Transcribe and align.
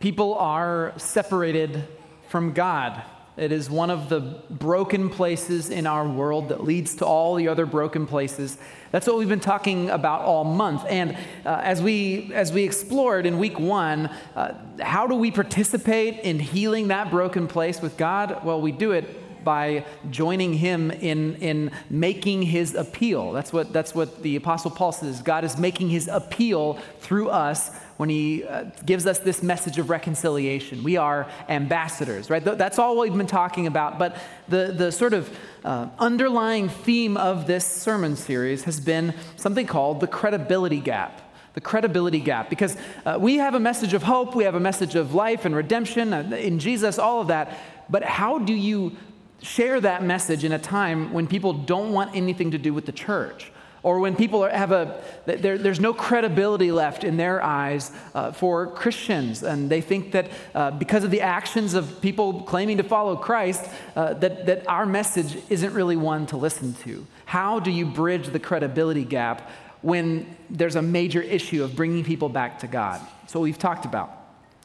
People 0.00 0.34
are 0.36 0.94
separated 0.96 1.84
from 2.28 2.52
God. 2.52 3.02
It 3.36 3.52
is 3.52 3.68
one 3.68 3.90
of 3.90 4.08
the 4.08 4.20
broken 4.48 5.10
places 5.10 5.68
in 5.68 5.86
our 5.86 6.08
world 6.08 6.48
that 6.48 6.64
leads 6.64 6.94
to 6.96 7.06
all 7.06 7.34
the 7.34 7.48
other 7.48 7.66
broken 7.66 8.06
places. 8.06 8.56
That's 8.92 9.06
what 9.06 9.18
we've 9.18 9.28
been 9.28 9.40
talking 9.40 9.90
about 9.90 10.22
all 10.22 10.44
month. 10.44 10.86
And 10.88 11.18
uh, 11.44 11.60
as, 11.62 11.82
we, 11.82 12.32
as 12.32 12.50
we 12.50 12.64
explored 12.64 13.26
in 13.26 13.38
week 13.38 13.58
one, 13.58 14.06
uh, 14.34 14.54
how 14.80 15.06
do 15.06 15.14
we 15.14 15.30
participate 15.30 16.20
in 16.20 16.38
healing 16.38 16.88
that 16.88 17.10
broken 17.10 17.46
place 17.46 17.82
with 17.82 17.98
God? 17.98 18.42
Well, 18.42 18.62
we 18.62 18.72
do 18.72 18.92
it 18.92 19.44
by 19.44 19.84
joining 20.10 20.54
him 20.54 20.90
in, 20.90 21.36
in 21.36 21.72
making 21.90 22.42
his 22.42 22.74
appeal. 22.74 23.32
That's 23.32 23.52
what, 23.52 23.70
that's 23.72 23.94
what 23.94 24.22
the 24.22 24.36
Apostle 24.36 24.70
Paul 24.70 24.92
says. 24.92 25.22
God 25.22 25.44
is 25.44 25.58
making 25.58 25.90
his 25.90 26.08
appeal 26.08 26.78
through 27.00 27.28
us 27.28 27.70
when 28.00 28.08
he 28.08 28.44
uh, 28.44 28.64
gives 28.86 29.06
us 29.06 29.18
this 29.18 29.42
message 29.42 29.76
of 29.76 29.90
reconciliation. 29.90 30.82
We 30.82 30.96
are 30.96 31.28
ambassadors, 31.50 32.30
right? 32.30 32.42
That's 32.42 32.78
all 32.78 32.98
we've 32.98 33.14
been 33.14 33.26
talking 33.26 33.66
about. 33.66 33.98
But 33.98 34.16
the, 34.48 34.72
the 34.74 34.90
sort 34.90 35.12
of 35.12 35.28
uh, 35.66 35.90
underlying 35.98 36.70
theme 36.70 37.18
of 37.18 37.46
this 37.46 37.66
sermon 37.66 38.16
series 38.16 38.64
has 38.64 38.80
been 38.80 39.12
something 39.36 39.66
called 39.66 40.00
the 40.00 40.06
credibility 40.06 40.80
gap 40.80 41.20
the 41.52 41.60
credibility 41.60 42.20
gap 42.20 42.48
because 42.48 42.76
uh, 43.04 43.18
we 43.20 43.34
have 43.36 43.56
a 43.56 43.60
message 43.60 43.92
of 43.92 44.04
hope 44.04 44.36
we 44.36 44.44
have 44.44 44.54
a 44.54 44.60
message 44.60 44.94
of 44.94 45.14
life 45.14 45.44
and 45.44 45.56
redemption 45.56 46.12
uh, 46.12 46.22
in 46.36 46.60
jesus 46.60 46.96
all 46.96 47.20
of 47.20 47.26
that 47.26 47.58
but 47.90 48.04
how 48.04 48.38
do 48.38 48.54
you 48.54 48.96
share 49.42 49.80
that 49.80 50.04
message 50.04 50.44
in 50.44 50.52
a 50.52 50.58
time 50.60 51.12
when 51.12 51.26
people 51.26 51.52
don't 51.52 51.92
want 51.92 52.14
anything 52.14 52.52
to 52.52 52.58
do 52.58 52.72
with 52.72 52.86
the 52.86 52.92
church 52.92 53.50
or 53.82 53.98
when 53.98 54.14
people 54.16 54.44
are, 54.44 54.50
have 54.50 54.72
a 54.72 55.02
there, 55.26 55.58
there's 55.58 55.80
no 55.80 55.92
credibility 55.92 56.72
left 56.72 57.04
in 57.04 57.16
their 57.16 57.42
eyes 57.42 57.90
uh, 58.14 58.32
for 58.32 58.68
christians. 58.68 59.42
And 59.42 59.70
they 59.70 59.80
think 59.80 60.12
that 60.12 60.30
uh, 60.54 60.70
because 60.72 61.04
of 61.04 61.10
the 61.10 61.20
actions 61.20 61.74
of 61.74 62.00
people 62.00 62.42
claiming 62.42 62.76
to 62.78 62.82
follow 62.82 63.16
christ 63.16 63.64
uh, 63.96 64.14
that, 64.14 64.46
that 64.46 64.68
our 64.68 64.86
message 64.86 65.36
isn't 65.48 65.72
really 65.74 65.96
one 65.96 66.26
to 66.26 66.36
listen 66.36 66.74
to. 66.84 67.06
How 67.24 67.60
do 67.60 67.70
you 67.70 67.86
bridge 67.86 68.28
the 68.28 68.40
credibility 68.40 69.04
gap 69.04 69.50
when 69.82 70.36
there's 70.50 70.76
a 70.76 70.82
major 70.82 71.22
issue 71.22 71.64
of 71.64 71.74
bringing 71.74 72.04
people 72.04 72.28
back 72.28 72.60
to 72.60 72.66
god? 72.66 73.00
So 73.26 73.40
we've 73.40 73.58
talked 73.58 73.84
about. 73.84 74.16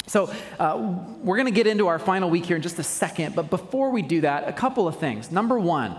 So, 0.07 0.31
uh, 0.59 0.97
we're 1.23 1.35
going 1.35 1.47
to 1.47 1.51
get 1.51 1.65
into 1.65 1.87
our 1.87 1.97
final 1.97 2.29
week 2.29 2.45
here 2.45 2.55
in 2.55 2.61
just 2.61 2.77
a 2.77 2.83
second, 2.83 3.33
but 3.33 3.49
before 3.49 3.89
we 3.89 4.03
do 4.03 4.21
that, 4.21 4.47
a 4.47 4.53
couple 4.53 4.87
of 4.87 4.99
things. 4.99 5.31
Number 5.31 5.57
one, 5.57 5.97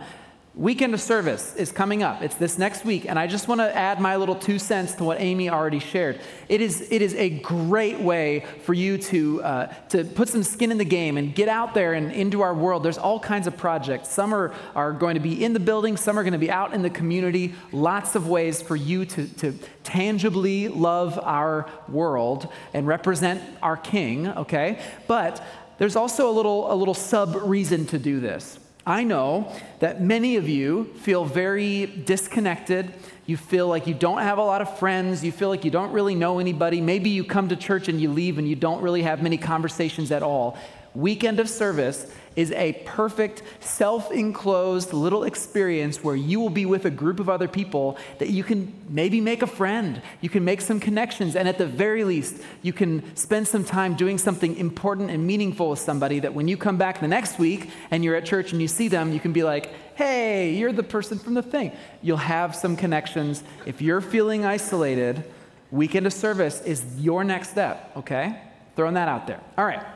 Weekend 0.56 0.94
of 0.94 1.02
service 1.02 1.54
is 1.56 1.70
coming 1.70 2.02
up. 2.02 2.22
It's 2.22 2.36
this 2.36 2.56
next 2.56 2.82
week, 2.82 3.04
and 3.06 3.18
I 3.18 3.26
just 3.26 3.46
want 3.46 3.60
to 3.60 3.76
add 3.76 4.00
my 4.00 4.16
little 4.16 4.34
two 4.34 4.58
cents 4.58 4.94
to 4.94 5.04
what 5.04 5.20
Amy 5.20 5.50
already 5.50 5.80
shared. 5.80 6.18
It 6.48 6.62
is, 6.62 6.90
it 6.90 7.02
is 7.02 7.14
a 7.14 7.28
great 7.28 8.00
way 8.00 8.46
for 8.62 8.72
you 8.72 8.96
to, 8.96 9.42
uh, 9.42 9.66
to 9.90 10.04
put 10.04 10.30
some 10.30 10.42
skin 10.42 10.72
in 10.72 10.78
the 10.78 10.84
game 10.86 11.18
and 11.18 11.34
get 11.34 11.50
out 11.50 11.74
there 11.74 11.92
and 11.92 12.10
into 12.10 12.40
our 12.40 12.54
world. 12.54 12.82
There's 12.82 12.96
all 12.96 13.20
kinds 13.20 13.46
of 13.46 13.58
projects. 13.58 14.08
Some 14.08 14.32
are, 14.32 14.54
are 14.74 14.94
going 14.94 15.12
to 15.12 15.20
be 15.20 15.44
in 15.44 15.52
the 15.52 15.60
building, 15.60 15.98
some 15.98 16.18
are 16.18 16.22
going 16.22 16.32
to 16.32 16.38
be 16.38 16.50
out 16.50 16.72
in 16.72 16.80
the 16.80 16.88
community. 16.88 17.54
Lots 17.70 18.14
of 18.14 18.26
ways 18.26 18.62
for 18.62 18.76
you 18.76 19.04
to, 19.04 19.28
to 19.34 19.52
tangibly 19.84 20.68
love 20.68 21.20
our 21.22 21.68
world 21.86 22.50
and 22.72 22.86
represent 22.86 23.42
our 23.60 23.76
King, 23.76 24.28
okay? 24.28 24.78
But 25.06 25.46
there's 25.76 25.96
also 25.96 26.30
a 26.30 26.32
little, 26.32 26.72
a 26.72 26.74
little 26.74 26.94
sub 26.94 27.36
reason 27.44 27.84
to 27.88 27.98
do 27.98 28.20
this. 28.20 28.58
I 28.86 29.02
know 29.02 29.52
that 29.80 30.00
many 30.00 30.36
of 30.36 30.48
you 30.48 30.84
feel 31.00 31.24
very 31.24 31.86
disconnected. 31.86 32.94
You 33.26 33.36
feel 33.36 33.66
like 33.66 33.88
you 33.88 33.94
don't 33.94 34.22
have 34.22 34.38
a 34.38 34.44
lot 34.44 34.62
of 34.62 34.78
friends. 34.78 35.24
You 35.24 35.32
feel 35.32 35.48
like 35.48 35.64
you 35.64 35.72
don't 35.72 35.90
really 35.90 36.14
know 36.14 36.38
anybody. 36.38 36.80
Maybe 36.80 37.10
you 37.10 37.24
come 37.24 37.48
to 37.48 37.56
church 37.56 37.88
and 37.88 38.00
you 38.00 38.12
leave 38.12 38.38
and 38.38 38.48
you 38.48 38.54
don't 38.54 38.80
really 38.80 39.02
have 39.02 39.22
many 39.22 39.38
conversations 39.38 40.12
at 40.12 40.22
all 40.22 40.56
weekend 40.96 41.38
of 41.40 41.48
service 41.48 42.10
is 42.36 42.52
a 42.52 42.74
perfect, 42.84 43.42
self 43.60 44.12
enclosed 44.12 44.92
little 44.92 45.24
experience 45.24 46.04
where 46.04 46.14
you 46.14 46.38
will 46.38 46.50
be 46.50 46.66
with 46.66 46.84
a 46.84 46.90
group 46.90 47.18
of 47.18 47.28
other 47.28 47.48
people 47.48 47.96
that 48.18 48.28
you 48.28 48.44
can 48.44 48.72
maybe 48.88 49.20
make 49.20 49.42
a 49.42 49.46
friend, 49.46 50.00
you 50.20 50.28
can 50.28 50.44
make 50.44 50.60
some 50.60 50.78
connections, 50.78 51.34
and 51.34 51.48
at 51.48 51.58
the 51.58 51.66
very 51.66 52.04
least, 52.04 52.36
you 52.62 52.72
can 52.72 53.16
spend 53.16 53.48
some 53.48 53.64
time 53.64 53.94
doing 53.94 54.18
something 54.18 54.56
important 54.56 55.10
and 55.10 55.26
meaningful 55.26 55.70
with 55.70 55.78
somebody 55.78 56.20
that 56.20 56.34
when 56.34 56.46
you 56.46 56.56
come 56.56 56.76
back 56.76 57.00
the 57.00 57.08
next 57.08 57.38
week 57.38 57.70
and 57.90 58.04
you're 58.04 58.14
at 58.14 58.26
church 58.26 58.52
and 58.52 58.60
you 58.60 58.68
see 58.68 58.88
them, 58.88 59.12
you 59.12 59.18
can 59.20 59.32
be 59.32 59.42
like, 59.42 59.70
hey, 59.96 60.52
you're 60.52 60.72
the 60.72 60.82
person 60.82 61.18
from 61.18 61.34
the 61.34 61.42
thing. 61.42 61.72
You'll 62.02 62.18
have 62.18 62.54
some 62.54 62.76
connections. 62.76 63.42
If 63.64 63.80
you're 63.80 64.02
feeling 64.02 64.44
isolated, 64.44 65.24
weekend 65.70 66.06
of 66.06 66.12
service 66.12 66.60
is 66.62 66.84
your 66.98 67.24
next 67.24 67.50
step, 67.50 67.92
okay? 67.96 68.38
Throwing 68.76 68.94
that 68.94 69.08
out 69.08 69.26
there. 69.26 69.40
All 69.56 69.64
right. 69.64 69.95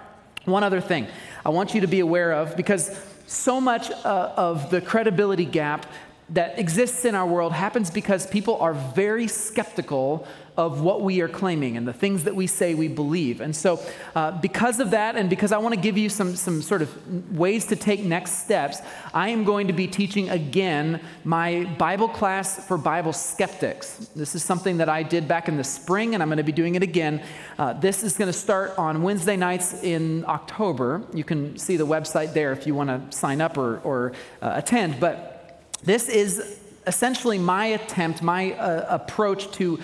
One 0.51 0.65
other 0.65 0.81
thing 0.81 1.07
I 1.45 1.51
want 1.51 1.75
you 1.75 1.81
to 1.81 1.87
be 1.87 2.01
aware 2.01 2.33
of 2.33 2.57
because 2.57 2.99
so 3.27 3.61
much 3.61 3.91
uh, 3.91 4.33
of 4.37 4.71
the 4.71 4.81
credibility 4.81 5.45
gap 5.45 5.87
that 6.31 6.59
exists 6.59 7.05
in 7.05 7.15
our 7.15 7.27
world 7.27 7.53
happens 7.53 7.91
because 7.91 8.27
people 8.27 8.57
are 8.61 8.75
very 8.75 9.27
skeptical 9.27 10.27
of 10.61 10.83
what 10.83 11.01
we 11.01 11.23
are 11.23 11.29
claiming 11.29 11.79
and 11.79 11.89
the 11.89 11.93
things 11.93 12.25
that 12.25 12.37
we 12.37 12.47
say 12.47 12.75
we 12.75 12.87
believe. 12.87 13.41
And 13.41 13.57
so, 13.57 13.81
uh, 14.15 14.31
because 14.43 14.79
of 14.79 14.91
that, 14.91 15.17
and 15.17 15.31
because 15.31 15.53
I 15.53 15.59
want 15.59 15.75
to 15.75 15.81
give 15.81 15.97
you 15.97 16.11
some, 16.11 16.37
some 16.37 16.61
sort 16.61 16.83
of 16.83 17.35
ways 17.35 17.65
to 17.69 17.77
take 17.77 18.05
next 18.05 18.45
steps, 18.45 18.83
I 19.15 19.31
am 19.31 19.45
going 19.45 19.69
to 19.69 19.73
be 19.73 19.87
teaching 19.87 20.29
again 20.29 21.01
my 21.25 21.65
Bible 21.79 22.09
class 22.09 22.67
for 22.69 22.77
Bible 22.77 23.15
skeptics. 23.15 24.11
This 24.15 24.35
is 24.35 24.45
something 24.45 24.77
that 24.77 24.91
I 24.91 25.03
did 25.03 25.27
back 25.27 25.49
in 25.49 25.57
the 25.57 25.65
spring, 25.65 26.13
and 26.13 26.23
I'm 26.23 26.29
going 26.29 26.37
to 26.37 26.43
be 26.43 26.53
doing 26.53 26.75
it 26.75 26.83
again. 26.83 27.23
Uh, 27.59 27.73
this 27.73 28.03
is 28.03 28.19
going 28.19 28.31
to 28.31 28.39
start 28.39 28.79
on 28.79 29.03
Wednesday 29.03 29.39
nights 29.39 29.83
in 29.83 30.27
October. 30.27 31.03
You 31.15 31.25
can 31.25 31.57
see 31.57 31.79
the 31.79 31.87
website 31.87 32.35
there 32.35 32.53
if 32.53 32.67
you 32.67 32.75
want 32.75 32.91
to 32.91 33.17
sign 33.17 33.41
up 33.41 33.57
or, 33.57 33.79
or 33.79 34.13
uh, 34.43 34.53
attend. 34.57 35.01
But 35.01 35.65
this 35.83 36.11
is 36.11 36.61
essentially 36.87 37.39
my 37.39 37.67
attempt, 37.67 38.23
my 38.23 38.53
uh, 38.53 38.87
approach 38.91 39.51
to 39.53 39.79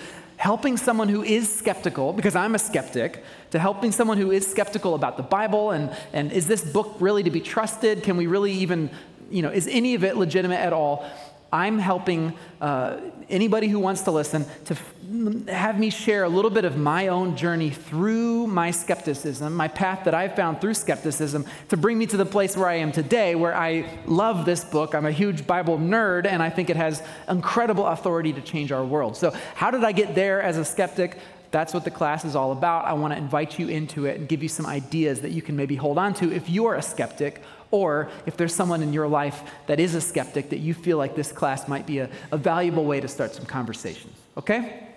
helping 0.47 0.77
someone 0.77 1.09
who 1.09 1.23
is 1.23 1.53
skeptical, 1.53 2.13
because 2.13 2.33
I'm 2.33 2.55
a 2.55 2.59
skeptic, 2.59 3.21
to 3.51 3.59
helping 3.59 3.91
someone 3.91 4.17
who 4.17 4.31
is 4.31 4.49
skeptical 4.49 4.95
about 4.95 5.17
the 5.17 5.23
Bible 5.23 5.71
and, 5.71 5.93
and 6.13 6.31
is 6.31 6.47
this 6.47 6.63
book 6.63 6.95
really 7.01 7.21
to 7.23 7.29
be 7.29 7.41
trusted? 7.41 8.01
Can 8.01 8.15
we 8.15 8.27
really 8.27 8.53
even, 8.53 8.89
you 9.29 9.41
know, 9.41 9.49
is 9.49 9.67
any 9.67 9.93
of 9.93 10.05
it 10.05 10.15
legitimate 10.15 10.61
at 10.61 10.71
all? 10.71 11.05
I'm 11.51 11.79
helping 11.79 12.33
uh, 12.59 12.97
anybody 13.29 13.67
who 13.67 13.79
wants 13.79 14.01
to 14.01 14.11
listen 14.11 14.45
to 14.65 14.73
f- 14.73 15.47
have 15.47 15.79
me 15.79 15.89
share 15.89 16.23
a 16.23 16.29
little 16.29 16.51
bit 16.51 16.65
of 16.65 16.77
my 16.77 17.07
own 17.07 17.37
journey 17.37 17.69
through 17.69 18.47
my 18.47 18.71
skepticism, 18.71 19.53
my 19.55 19.69
path 19.69 20.03
that 20.03 20.13
I've 20.13 20.35
found 20.35 20.59
through 20.59 20.73
skepticism, 20.73 21.45
to 21.69 21.77
bring 21.77 21.97
me 21.97 22.05
to 22.07 22.17
the 22.17 22.25
place 22.25 22.57
where 22.57 22.67
I 22.67 22.75
am 22.75 22.91
today, 22.91 23.35
where 23.35 23.55
I 23.55 23.89
love 24.05 24.45
this 24.45 24.65
book. 24.65 24.93
I'm 24.93 25.05
a 25.05 25.11
huge 25.11 25.47
Bible 25.47 25.77
nerd, 25.77 26.25
and 26.25 26.43
I 26.43 26.49
think 26.49 26.69
it 26.69 26.75
has 26.75 27.01
incredible 27.29 27.87
authority 27.87 28.33
to 28.33 28.41
change 28.41 28.71
our 28.73 28.85
world. 28.85 29.15
So, 29.15 29.31
how 29.55 29.71
did 29.71 29.83
I 29.83 29.93
get 29.93 30.15
there 30.15 30.41
as 30.41 30.57
a 30.57 30.65
skeptic? 30.65 31.17
That's 31.51 31.73
what 31.73 31.85
the 31.85 31.91
class 31.91 32.25
is 32.25 32.35
all 32.35 32.51
about. 32.51 32.85
I 32.85 32.93
want 32.93 33.13
to 33.13 33.17
invite 33.17 33.57
you 33.57 33.69
into 33.69 34.05
it 34.05 34.19
and 34.19 34.27
give 34.27 34.43
you 34.43 34.49
some 34.49 34.65
ideas 34.65 35.21
that 35.21 35.31
you 35.31 35.41
can 35.41 35.55
maybe 35.55 35.75
hold 35.75 35.97
on 35.97 36.13
to 36.15 36.31
if 36.33 36.49
you're 36.49 36.75
a 36.75 36.81
skeptic 36.81 37.41
or 37.71 38.09
if 38.25 38.37
there's 38.37 38.55
someone 38.55 38.81
in 38.81 38.93
your 38.93 39.07
life 39.07 39.43
that 39.67 39.79
is 39.79 39.95
a 39.95 40.01
skeptic 40.01 40.49
that 40.49 40.59
you 40.59 40.73
feel 40.73 40.97
like 40.97 41.15
this 41.15 41.31
class 41.31 41.67
might 41.67 41.85
be 41.85 41.99
a, 41.99 42.09
a 42.31 42.37
valuable 42.37 42.85
way 42.85 42.99
to 42.99 43.07
start 43.07 43.33
some 43.33 43.45
conversations. 43.45 44.15
Okay? 44.37 44.87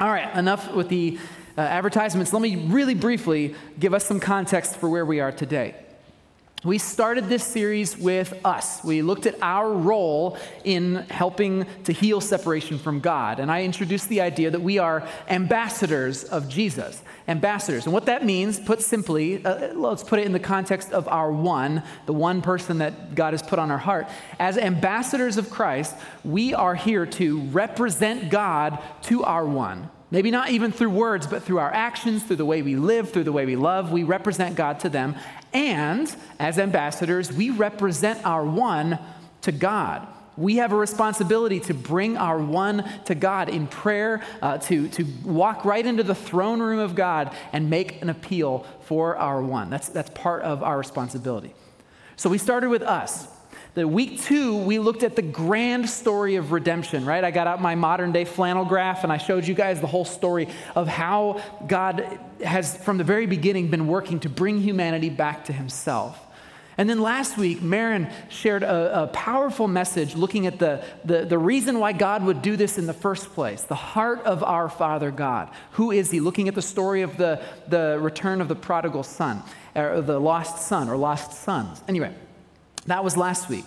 All 0.00 0.08
right, 0.08 0.34
enough 0.36 0.72
with 0.72 0.88
the 0.88 1.18
uh, 1.56 1.60
advertisements. 1.60 2.32
Let 2.32 2.42
me 2.42 2.56
really 2.56 2.94
briefly 2.94 3.54
give 3.78 3.94
us 3.94 4.04
some 4.04 4.18
context 4.20 4.76
for 4.76 4.88
where 4.88 5.06
we 5.06 5.20
are 5.20 5.30
today. 5.30 5.76
We 6.64 6.78
started 6.78 7.28
this 7.28 7.44
series 7.44 7.98
with 7.98 8.40
us. 8.42 8.82
We 8.82 9.02
looked 9.02 9.26
at 9.26 9.36
our 9.42 9.70
role 9.70 10.38
in 10.64 10.96
helping 11.10 11.66
to 11.84 11.92
heal 11.92 12.22
separation 12.22 12.78
from 12.78 13.00
God. 13.00 13.38
And 13.38 13.52
I 13.52 13.64
introduced 13.64 14.08
the 14.08 14.22
idea 14.22 14.50
that 14.50 14.62
we 14.62 14.78
are 14.78 15.06
ambassadors 15.28 16.24
of 16.24 16.48
Jesus. 16.48 17.02
Ambassadors. 17.28 17.84
And 17.84 17.92
what 17.92 18.06
that 18.06 18.24
means, 18.24 18.58
put 18.58 18.80
simply, 18.80 19.44
uh, 19.44 19.74
let's 19.74 20.02
put 20.02 20.20
it 20.20 20.24
in 20.24 20.32
the 20.32 20.40
context 20.40 20.90
of 20.90 21.06
our 21.06 21.30
one, 21.30 21.82
the 22.06 22.14
one 22.14 22.40
person 22.40 22.78
that 22.78 23.14
God 23.14 23.34
has 23.34 23.42
put 23.42 23.58
on 23.58 23.70
our 23.70 23.78
heart. 23.78 24.08
As 24.38 24.56
ambassadors 24.56 25.36
of 25.36 25.50
Christ, 25.50 25.94
we 26.24 26.54
are 26.54 26.74
here 26.74 27.04
to 27.04 27.42
represent 27.48 28.30
God 28.30 28.82
to 29.02 29.22
our 29.22 29.44
one. 29.44 29.90
Maybe 30.14 30.30
not 30.30 30.50
even 30.50 30.70
through 30.70 30.90
words, 30.90 31.26
but 31.26 31.42
through 31.42 31.58
our 31.58 31.72
actions, 31.72 32.22
through 32.22 32.36
the 32.36 32.44
way 32.44 32.62
we 32.62 32.76
live, 32.76 33.10
through 33.10 33.24
the 33.24 33.32
way 33.32 33.46
we 33.46 33.56
love, 33.56 33.90
we 33.90 34.04
represent 34.04 34.54
God 34.54 34.78
to 34.80 34.88
them. 34.88 35.16
And 35.52 36.14
as 36.38 36.56
ambassadors, 36.56 37.32
we 37.32 37.50
represent 37.50 38.24
our 38.24 38.44
one 38.44 39.00
to 39.40 39.50
God. 39.50 40.06
We 40.36 40.58
have 40.58 40.70
a 40.70 40.76
responsibility 40.76 41.58
to 41.58 41.74
bring 41.74 42.16
our 42.16 42.38
one 42.38 42.88
to 43.06 43.16
God 43.16 43.48
in 43.48 43.66
prayer, 43.66 44.22
uh, 44.40 44.58
to, 44.58 44.86
to 44.90 45.04
walk 45.24 45.64
right 45.64 45.84
into 45.84 46.04
the 46.04 46.14
throne 46.14 46.62
room 46.62 46.78
of 46.78 46.94
God 46.94 47.34
and 47.52 47.68
make 47.68 48.00
an 48.00 48.08
appeal 48.08 48.64
for 48.82 49.16
our 49.16 49.42
one. 49.42 49.68
That's, 49.68 49.88
that's 49.88 50.10
part 50.10 50.42
of 50.42 50.62
our 50.62 50.78
responsibility. 50.78 51.52
So 52.14 52.30
we 52.30 52.38
started 52.38 52.68
with 52.68 52.82
us. 52.82 53.26
The 53.74 53.88
week 53.88 54.22
two, 54.22 54.56
we 54.56 54.78
looked 54.78 55.02
at 55.02 55.16
the 55.16 55.22
grand 55.22 55.90
story 55.90 56.36
of 56.36 56.52
redemption, 56.52 57.04
right? 57.04 57.24
I 57.24 57.32
got 57.32 57.48
out 57.48 57.60
my 57.60 57.74
modern 57.74 58.12
day 58.12 58.24
flannel 58.24 58.64
graph 58.64 59.02
and 59.02 59.12
I 59.12 59.18
showed 59.18 59.48
you 59.48 59.54
guys 59.54 59.80
the 59.80 59.88
whole 59.88 60.04
story 60.04 60.48
of 60.76 60.86
how 60.86 61.42
God 61.66 62.20
has, 62.44 62.76
from 62.76 62.98
the 62.98 63.04
very 63.04 63.26
beginning, 63.26 63.70
been 63.70 63.88
working 63.88 64.20
to 64.20 64.28
bring 64.28 64.60
humanity 64.60 65.10
back 65.10 65.46
to 65.46 65.52
himself. 65.52 66.20
And 66.78 66.88
then 66.88 67.00
last 67.00 67.36
week, 67.36 67.62
Marin 67.62 68.10
shared 68.28 68.62
a, 68.62 69.02
a, 69.02 69.06
powerful 69.08 69.66
message 69.66 70.14
looking 70.14 70.46
at 70.46 70.60
the, 70.60 70.84
the, 71.04 71.24
the 71.24 71.38
reason 71.38 71.80
why 71.80 71.92
God 71.92 72.24
would 72.24 72.42
do 72.42 72.56
this 72.56 72.78
in 72.78 72.86
the 72.86 72.92
first 72.92 73.32
place, 73.32 73.62
the 73.62 73.74
heart 73.74 74.20
of 74.22 74.44
our 74.44 74.68
Father 74.68 75.10
God. 75.10 75.50
Who 75.72 75.90
is 75.90 76.10
He? 76.10 76.20
Looking 76.20 76.48
at 76.48 76.54
the 76.54 76.62
story 76.62 77.02
of 77.02 77.16
the, 77.16 77.42
the 77.68 77.98
return 78.00 78.40
of 78.40 78.48
the 78.48 78.56
prodigal 78.56 79.02
son, 79.04 79.42
or 79.74 80.00
the 80.00 80.20
lost 80.20 80.66
son, 80.66 80.88
or 80.88 80.96
lost 80.96 81.32
sons. 81.44 81.80
Anyway, 81.86 82.12
that 82.86 83.02
was 83.02 83.16
last 83.16 83.48
week. 83.48 83.64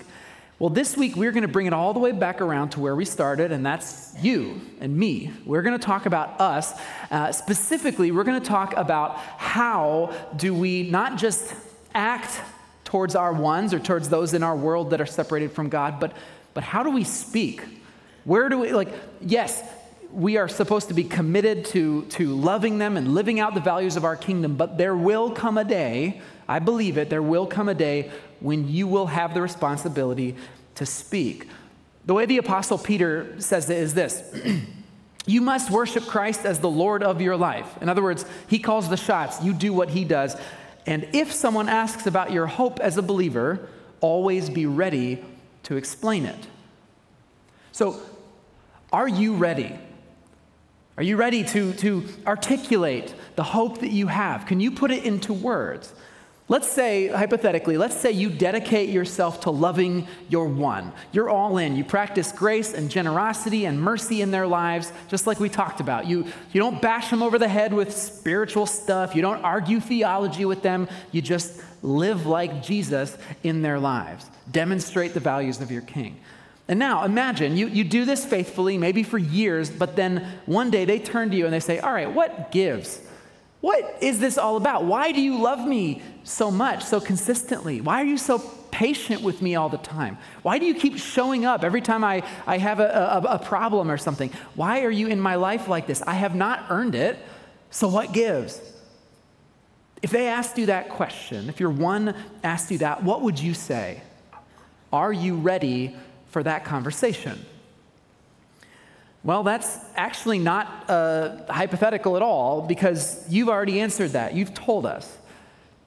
Well, 0.59 0.71
this 0.71 0.97
week 0.97 1.15
we're 1.15 1.31
going 1.31 1.43
to 1.43 1.47
bring 1.47 1.67
it 1.67 1.73
all 1.73 1.93
the 1.93 1.99
way 1.99 2.11
back 2.11 2.41
around 2.41 2.69
to 2.69 2.79
where 2.79 2.95
we 2.95 3.05
started, 3.05 3.51
and 3.51 3.63
that's 3.63 4.15
you 4.21 4.59
and 4.79 4.97
me. 4.97 5.31
We're 5.45 5.61
going 5.61 5.77
to 5.77 5.85
talk 5.85 6.07
about 6.07 6.41
us. 6.41 6.73
Uh, 7.11 7.31
specifically, 7.31 8.11
we're 8.11 8.23
going 8.23 8.41
to 8.41 8.47
talk 8.47 8.75
about 8.75 9.17
how 9.17 10.15
do 10.35 10.55
we 10.55 10.89
not 10.89 11.17
just 11.19 11.53
act 11.93 12.41
towards 12.85 13.15
our 13.15 13.33
ones 13.33 13.71
or 13.71 13.79
towards 13.79 14.09
those 14.09 14.33
in 14.33 14.41
our 14.41 14.55
world 14.55 14.89
that 14.89 15.01
are 15.01 15.05
separated 15.05 15.51
from 15.51 15.69
God, 15.69 15.99
but, 15.99 16.13
but 16.55 16.63
how 16.63 16.81
do 16.81 16.89
we 16.89 17.03
speak? 17.03 17.61
Where 18.23 18.49
do 18.49 18.57
we, 18.59 18.71
like, 18.71 18.89
yes, 19.21 19.63
we 20.11 20.37
are 20.37 20.47
supposed 20.47 20.87
to 20.87 20.93
be 20.93 21.03
committed 21.03 21.65
to, 21.65 22.05
to 22.05 22.33
loving 22.33 22.77
them 22.77 22.97
and 22.97 23.13
living 23.13 23.39
out 23.39 23.53
the 23.53 23.61
values 23.61 23.95
of 23.95 24.05
our 24.05 24.15
kingdom, 24.15 24.55
but 24.55 24.77
there 24.77 24.95
will 24.95 25.29
come 25.29 25.57
a 25.57 25.63
day, 25.63 26.21
I 26.47 26.59
believe 26.59 26.97
it, 26.97 27.09
there 27.09 27.21
will 27.21 27.45
come 27.45 27.69
a 27.69 27.75
day 27.75 28.09
when 28.39 28.67
you 28.67 28.87
will 28.87 29.07
have 29.07 29.33
the 29.33 29.41
responsibility 29.41 30.35
to 30.75 30.85
speak. 30.85 31.47
The 32.05 32.13
way 32.13 32.25
the 32.25 32.37
Apostle 32.37 32.77
Peter 32.77 33.39
says 33.39 33.69
it 33.69 33.77
is 33.77 33.93
this. 33.93 34.23
You 35.29 35.41
must 35.41 35.69
worship 35.69 36.05
Christ 36.05 36.45
as 36.45 36.59
the 36.59 36.69
Lord 36.69 37.03
of 37.03 37.19
your 37.19 37.35
life. 37.35 37.77
In 37.81 37.89
other 37.89 38.01
words, 38.01 38.23
He 38.47 38.59
calls 38.59 38.87
the 38.87 38.95
shots, 38.95 39.43
you 39.43 39.53
do 39.53 39.73
what 39.73 39.89
He 39.89 40.05
does. 40.05 40.37
And 40.85 41.05
if 41.11 41.33
someone 41.33 41.67
asks 41.67 42.07
about 42.07 42.31
your 42.31 42.47
hope 42.47 42.79
as 42.79 42.97
a 42.97 43.01
believer, 43.01 43.67
always 43.99 44.49
be 44.49 44.65
ready 44.65 45.23
to 45.63 45.75
explain 45.75 46.25
it. 46.25 46.47
So, 47.73 47.99
are 48.93 49.07
you 49.07 49.35
ready? 49.35 49.77
Are 50.95 51.03
you 51.03 51.17
ready 51.17 51.43
to, 51.43 51.73
to 51.73 52.05
articulate 52.25 53.13
the 53.35 53.43
hope 53.43 53.81
that 53.81 53.91
you 53.91 54.07
have? 54.07 54.45
Can 54.45 54.61
you 54.61 54.71
put 54.71 54.91
it 54.91 55.03
into 55.03 55.33
words? 55.33 55.93
Let's 56.49 56.71
say, 56.71 57.07
hypothetically, 57.07 57.77
let's 57.77 57.97
say 57.97 58.11
you 58.11 58.29
dedicate 58.29 58.87
yourself 58.87 59.41
to 59.41 59.51
loving 59.51 60.07
your 60.29 60.47
one. 60.47 60.93
You're 61.11 61.29
all 61.29 61.57
in. 61.57 61.75
You 61.75 61.83
practice 61.83 62.31
grace 62.31 62.73
and 62.73 62.89
generosity 62.89 63.65
and 63.65 63.81
mercy 63.81 64.21
in 64.21 64.31
their 64.31 64.47
lives, 64.47 64.93
just 65.09 65.27
like 65.27 65.41
we 65.41 65.49
talked 65.49 65.81
about. 65.81 66.07
You, 66.07 66.23
you 66.53 66.61
don't 66.61 66.81
bash 66.81 67.09
them 67.09 67.21
over 67.21 67.37
the 67.37 67.49
head 67.49 67.73
with 67.73 67.95
spiritual 67.95 68.65
stuff, 68.65 69.13
you 69.13 69.21
don't 69.21 69.43
argue 69.43 69.81
theology 69.81 70.45
with 70.45 70.61
them. 70.61 70.87
You 71.11 71.21
just 71.21 71.61
live 71.83 72.25
like 72.25 72.63
Jesus 72.63 73.17
in 73.43 73.61
their 73.61 73.77
lives. 73.77 74.25
Demonstrate 74.49 75.13
the 75.13 75.19
values 75.19 75.59
of 75.59 75.69
your 75.69 75.81
king. 75.81 76.17
And 76.69 76.79
now 76.79 77.03
imagine 77.03 77.57
you, 77.57 77.67
you 77.67 77.83
do 77.83 78.05
this 78.05 78.25
faithfully, 78.25 78.77
maybe 78.77 79.03
for 79.03 79.17
years, 79.17 79.69
but 79.69 79.97
then 79.97 80.25
one 80.45 80.69
day 80.69 80.85
they 80.85 80.99
turn 80.99 81.29
to 81.31 81.35
you 81.35 81.45
and 81.45 81.53
they 81.53 81.59
say, 81.59 81.79
All 81.79 81.93
right, 81.93 82.11
what 82.11 82.51
gives? 82.51 83.01
What 83.61 83.97
is 84.01 84.19
this 84.19 84.37
all 84.37 84.55
about? 84.55 84.85
Why 84.85 85.11
do 85.11 85.21
you 85.21 85.39
love 85.39 85.67
me 85.67 86.01
so 86.23 86.51
much, 86.51 86.83
so 86.83 86.99
consistently? 86.99 87.81
Why 87.81 88.01
are 88.01 88.05
you 88.05 88.17
so 88.17 88.39
patient 88.71 89.23
with 89.23 89.41
me 89.41 89.55
all 89.55 89.69
the 89.69 89.79
time? 89.79 90.17
Why 90.43 90.59
do 90.59 90.65
you 90.65 90.75
keep 90.75 90.97
showing 90.97 91.45
up 91.45 91.63
every 91.63 91.81
time 91.81 92.03
I, 92.03 92.23
I 92.45 92.59
have 92.59 92.79
a, 92.79 93.23
a, 93.23 93.35
a 93.35 93.39
problem 93.39 93.89
or 93.89 93.97
something? 93.97 94.31
Why 94.53 94.83
are 94.83 94.91
you 94.91 95.07
in 95.07 95.19
my 95.19 95.35
life 95.35 95.67
like 95.67 95.87
this? 95.87 96.03
I 96.03 96.13
have 96.13 96.35
not 96.35 96.65
earned 96.69 96.93
it, 96.93 97.17
so 97.71 97.87
what 97.87 98.13
gives? 98.13 98.61
If 100.03 100.11
they 100.11 100.27
asked 100.27 100.57
you 100.59 100.67
that 100.67 100.89
question, 100.89 101.49
if 101.49 101.59
your 101.59 101.71
one 101.71 102.15
asked 102.43 102.69
you 102.69 102.77
that, 102.79 103.03
what 103.03 103.23
would 103.23 103.39
you 103.39 103.55
say? 103.55 104.01
Are 104.93 105.11
you 105.11 105.35
ready 105.35 105.95
for 106.27 106.43
that 106.43 106.63
conversation? 106.63 107.43
Well, 109.23 109.43
that's 109.43 109.79
actually 109.95 110.39
not 110.39 110.89
uh, 110.89 111.37
hypothetical 111.49 112.15
at 112.15 112.21
all 112.21 112.61
because 112.61 113.25
you've 113.29 113.49
already 113.49 113.79
answered 113.81 114.11
that. 114.11 114.35
You've 114.35 114.53
told 114.53 114.85
us. 114.85 115.17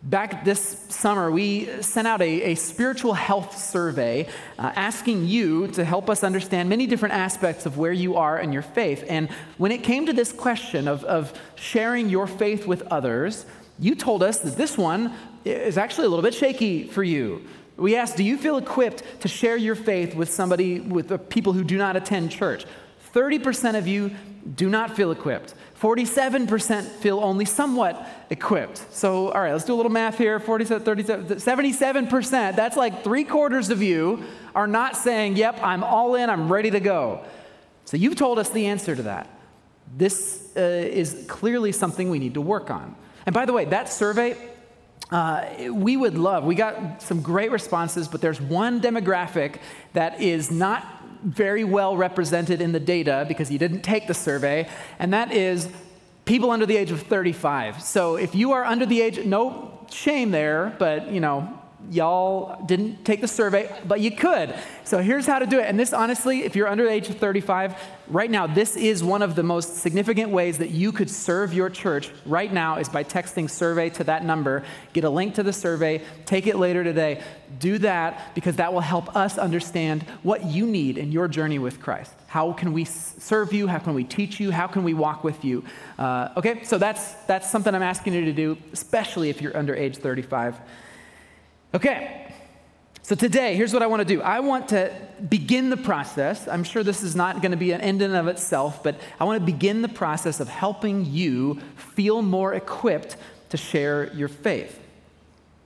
Back 0.03 0.47
this 0.47 0.87
summer, 0.89 1.31
we 1.31 1.83
sent 1.83 2.09
out 2.09 2.23
a, 2.23 2.53
a 2.53 2.55
spiritual 2.55 3.13
health 3.13 3.59
survey 3.59 4.27
uh, 4.59 4.73
asking 4.75 5.27
you 5.27 5.67
to 5.69 5.85
help 5.85 6.09
us 6.09 6.25
understand 6.25 6.71
many 6.71 6.87
different 6.87 7.15
aspects 7.15 7.67
of 7.67 7.77
where 7.77 7.93
you 7.93 8.17
are 8.17 8.39
in 8.39 8.51
your 8.51 8.63
faith. 8.63 9.05
And 9.09 9.29
when 9.59 9.73
it 9.73 9.83
came 9.83 10.07
to 10.07 10.15
this 10.15 10.33
question 10.33 10.89
of, 10.89 11.05
of 11.05 11.39
sharing 11.55 12.09
your 12.09 12.27
faith 12.27 12.67
with 12.67 12.81
others, 12.85 13.45
you 13.79 13.95
told 13.95 14.23
us 14.23 14.39
that 14.41 14.57
this 14.57 14.79
one 14.79 15.13
is 15.45 15.77
actually 15.77 16.07
a 16.07 16.09
little 16.09 16.23
bit 16.23 16.35
shaky 16.35 16.85
for 16.85 17.03
you. 17.03 17.47
We 17.77 17.95
asked, 17.95 18.17
Do 18.17 18.25
you 18.25 18.39
feel 18.39 18.57
equipped 18.57 19.03
to 19.21 19.29
share 19.29 19.57
your 19.57 19.75
faith 19.75 20.15
with 20.15 20.31
somebody, 20.31 20.81
with 20.81 21.29
people 21.29 21.53
who 21.53 21.63
do 21.63 21.77
not 21.77 21.97
attend 21.97 22.31
church? 22.31 22.65
30% 23.15 23.77
of 23.77 23.87
you 23.87 24.11
do 24.57 24.69
not 24.69 24.97
feel 24.97 25.11
equipped. 25.11 25.55
47% 25.81 26.85
feel 26.85 27.21
only 27.21 27.45
somewhat 27.45 28.07
equipped. 28.29 28.85
So, 28.93 29.31
all 29.31 29.41
right, 29.41 29.53
let's 29.53 29.65
do 29.65 29.75
a 29.75 29.77
little 29.77 29.93
math 29.93 30.19
here. 30.19 30.39
47, 30.39 30.85
37, 30.85 31.37
77%, 31.37 32.57
that's 32.57 32.77
like 32.77 33.03
three 33.03 33.25
quarters 33.25 33.71
of 33.71 33.83
you 33.83 34.25
are 34.55 34.67
not 34.67 34.97
saying, 34.97 35.37
yep, 35.37 35.59
I'm 35.63 35.83
all 35.83 36.15
in, 36.15 36.29
I'm 36.29 36.53
ready 36.53 36.71
to 36.71 36.81
go. 36.81 37.25
So, 37.85 37.97
you've 37.97 38.17
told 38.17 38.39
us 38.39 38.51
the 38.51 38.67
answer 38.67 38.95
to 38.95 39.03
that. 39.05 39.29
This 39.97 40.53
uh, 40.57 40.61
is 40.61 41.25
clearly 41.29 41.73
something 41.73 42.11
we 42.11 42.19
need 42.19 42.35
to 42.35 42.41
work 42.41 42.71
on. 42.71 42.95
And 43.27 43.35
by 43.35 43.47
the 43.47 43.53
way, 43.53 43.65
that 43.67 43.89
survey, 43.89 44.37
uh, 45.11 45.45
we 45.73 45.97
would 45.97 46.17
love, 46.17 46.45
we 46.45 46.55
got 46.55 47.03
some 47.03 47.21
great 47.21 47.51
responses, 47.51 48.07
but 48.07 48.21
there's 48.21 48.41
one 48.41 48.81
demographic 48.81 49.57
that 49.93 50.21
is 50.21 50.51
not 50.51 51.00
very 51.23 51.65
well 51.65 51.97
represented 51.97 52.61
in 52.61 52.73
the 52.73 52.81
data 52.81 53.25
because 53.29 53.51
you 53.51 53.59
didn't 53.59 53.83
take 53.83 54.07
the 54.07 54.15
survey, 54.15 54.69
and 54.99 55.13
that 55.13 55.33
is 55.33 55.69
people 56.25 56.51
under 56.51 56.67
the 56.67 56.77
age 56.77 56.91
of 56.91 57.03
35. 57.03 57.83
So 57.83 58.17
if 58.17 58.35
you 58.35 58.53
are 58.53 58.65
under 58.65 58.87
the 58.87 59.01
age, 59.01 59.25
no 59.25 59.87
shame 59.91 60.31
there, 60.31 60.75
but 60.79 61.11
you 61.11 61.21
know, 61.21 61.60
y'all 61.91 62.63
didn't 62.67 63.05
take 63.05 63.21
the 63.21 63.29
survey, 63.29 63.75
but 63.87 64.01
you 64.01 64.11
could. 64.11 64.55
So 64.85 64.99
here's 64.99 65.27
how 65.27 65.39
to 65.39 65.47
do 65.47 65.59
it. 65.59 65.67
And 65.67 65.79
this, 65.79 65.93
honestly, 65.93 66.45
if 66.45 66.55
you're 66.55 66.69
under 66.69 66.85
the 66.85 66.91
age 66.91 67.09
of 67.09 67.19
35, 67.19 67.77
right 68.09 68.31
now, 68.31 68.47
this 68.47 68.77
is 68.77 69.03
one 69.03 69.23
of 69.23 69.35
the 69.35 69.43
most 69.43 69.77
significant 69.77 70.31
ways 70.31 70.59
that 70.59 70.71
you 70.71 70.93
could 70.93 71.11
serve 71.11 71.53
your 71.55 71.71
church 71.71 72.11
right 72.27 72.53
now 72.53 72.77
is 72.77 72.89
by 72.89 73.03
texting 73.03 73.49
survey 73.49 73.91
to 73.91 74.05
that 74.05 74.25
number. 74.25 74.65
Get 74.93 75.05
a 75.05 75.11
link 75.11 75.35
to 75.37 75.43
the 75.43 75.53
survey, 75.53 76.03
take 76.27 76.47
it 76.47 76.57
later 76.57 76.85
today. 76.85 77.23
Do 77.59 77.79
that 77.79 78.35
because 78.35 78.57
that 78.57 78.73
will 78.73 78.81
help 78.81 79.17
us 79.17 79.39
understand 79.39 80.03
what 80.23 80.45
you 80.45 80.67
need 80.67 80.99
in 80.99 81.11
your 81.11 81.29
journey 81.29 81.59
with 81.59 81.81
Christ. 81.81 82.13
How 82.27 82.53
can 82.53 82.73
we 82.73 82.85
serve 82.85 83.53
you? 83.53 83.67
How 83.67 83.79
can 83.79 83.95
we 83.95 84.05
teach 84.05 84.39
you? 84.39 84.53
How 84.53 84.69
can 84.69 84.85
we 84.85 84.95
walk 84.95 85.25
with 85.25 85.45
you? 85.45 85.65
Uh, 85.99 86.29
okay, 86.37 86.63
so 86.63 86.79
that's, 86.79 87.15
that's 87.27 87.51
something 87.51 87.75
I'm 87.75 87.83
asking 87.83 88.15
you 88.15 88.25
to 88.27 88.33
do, 88.33 88.57
especially 88.73 89.31
if 89.31 89.43
you're 89.43 89.57
under 89.57 89.75
age 89.75 89.97
35. 89.97 90.61
Okay, 91.73 92.27
so 93.03 93.15
today, 93.15 93.55
here's 93.55 93.73
what 93.73 93.81
I 93.83 93.87
want 93.87 94.01
to 94.01 94.05
do. 94.05 94.21
I 94.21 94.41
want 94.41 94.69
to 94.69 94.93
begin 95.29 95.71
the 95.71 95.77
process. 95.77 96.49
I'm 96.49 96.65
sure 96.65 96.83
this 96.83 97.05
is 97.05 97.15
not 97.15 97.43
going 97.43 97.53
to 97.53 97.57
be 97.57 97.71
an 97.71 97.81
end 97.81 98.03
in 98.03 98.13
of 98.13 98.27
itself, 98.27 98.83
but 98.83 99.01
I 99.21 99.25
want 99.25 99.39
to 99.39 99.47
begin 99.47 99.81
the 99.81 99.89
process 99.89 100.41
of 100.41 100.49
helping 100.49 101.05
you 101.05 101.61
feel 101.77 102.23
more 102.23 102.55
equipped 102.55 103.17
to 103.51 103.57
share 103.57 104.13
your 104.15 104.27
faith. 104.27 104.81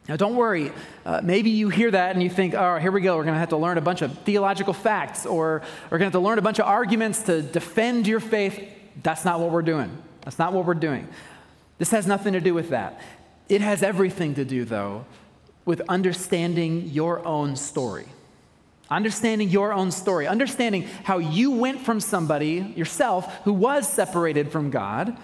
Now, 0.07 0.17
don't 0.17 0.37
worry. 0.37 0.73
Uh, 1.07 1.23
maybe 1.25 1.49
you 1.49 1.71
hear 1.71 1.91
that 1.91 2.13
and 2.15 2.23
you 2.23 2.29
think, 2.29 2.53
oh, 2.53 2.77
here 2.77 2.93
we 2.93 3.01
go. 3.01 3.17
We're 3.17 3.25
going 3.25 3.35
to 3.35 3.41
have 3.41 3.49
to 3.51 3.57
learn 3.57 3.79
a 3.79 3.83
bunch 3.83 4.03
of 4.03 4.19
theological 4.19 4.75
facts, 4.75 5.25
or 5.25 5.63
we're 5.85 5.99
going 5.99 6.11
to 6.11 6.17
have 6.17 6.23
to 6.23 6.27
learn 6.27 6.39
a 6.39 6.43
bunch 6.43 6.59
of 6.59 6.67
arguments 6.67 7.23
to 7.23 7.41
defend 7.41 8.07
your 8.07 8.21
faith. 8.21 8.63
That's 9.03 9.25
not 9.25 9.41
what 9.41 9.51
we're 9.51 9.63
doing. 9.63 9.97
That's 10.21 10.39
not 10.39 10.53
what 10.53 10.67
we're 10.67 10.75
doing. 10.75 11.09
This 11.79 11.91
has 11.93 12.07
nothing 12.07 12.35
to 12.35 12.41
do 12.41 12.53
with 12.53 12.69
that. 12.69 13.01
It 13.49 13.63
has 13.63 13.83
everything 13.83 14.35
to 14.35 14.45
do, 14.45 14.67
though, 14.67 15.07
with 15.65 15.81
understanding 15.89 16.89
your 16.89 17.25
own 17.27 17.57
story. 17.57 18.07
Understanding 18.91 19.49
your 19.49 19.73
own 19.73 19.91
story, 19.91 20.27
understanding 20.27 20.83
how 21.05 21.19
you 21.19 21.51
went 21.53 21.81
from 21.81 22.01
somebody, 22.01 22.75
yourself, 22.77 23.43
who 23.45 23.53
was 23.53 23.89
separated 23.89 24.53
from 24.53 24.71
God, 24.71 25.17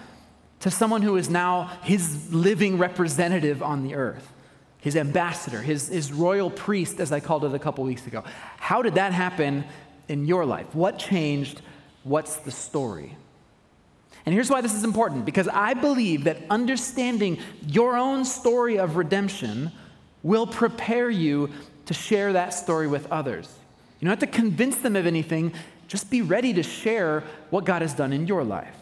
to 0.61 0.71
someone 0.71 1.01
who 1.01 1.15
is 1.15 1.29
now 1.29 1.71
his 1.83 2.33
living 2.33 2.77
representative 2.77 3.61
on 3.61 3.83
the 3.83 3.95
earth, 3.95 4.31
his 4.79 4.95
ambassador, 4.95 5.61
his, 5.61 5.89
his 5.89 6.11
royal 6.11 6.49
priest, 6.49 6.99
as 6.99 7.11
I 7.11 7.19
called 7.19 7.45
it 7.45 7.53
a 7.53 7.59
couple 7.59 7.83
weeks 7.83 8.07
ago. 8.07 8.23
How 8.57 8.81
did 8.81 8.95
that 8.95 9.13
happen 9.13 9.63
in 10.07 10.25
your 10.25 10.45
life? 10.45 10.73
What 10.73 10.97
changed? 10.97 11.61
What's 12.03 12.37
the 12.37 12.51
story? 12.51 13.15
And 14.25 14.33
here's 14.33 14.49
why 14.49 14.61
this 14.61 14.75
is 14.75 14.83
important 14.83 15.25
because 15.25 15.47
I 15.47 15.73
believe 15.73 16.25
that 16.25 16.37
understanding 16.49 17.39
your 17.67 17.95
own 17.97 18.25
story 18.25 18.77
of 18.77 18.95
redemption 18.95 19.71
will 20.23 20.47
prepare 20.47 21.09
you 21.09 21.49
to 21.85 21.93
share 21.93 22.33
that 22.33 22.53
story 22.53 22.87
with 22.87 23.11
others. 23.11 23.53
You 23.99 24.07
don't 24.07 24.19
have 24.19 24.31
to 24.31 24.35
convince 24.35 24.77
them 24.77 24.95
of 24.95 25.05
anything, 25.05 25.53
just 25.87 26.09
be 26.09 26.21
ready 26.21 26.53
to 26.53 26.63
share 26.63 27.23
what 27.49 27.65
God 27.65 27.81
has 27.81 27.93
done 27.93 28.13
in 28.13 28.27
your 28.27 28.43
life. 28.43 28.75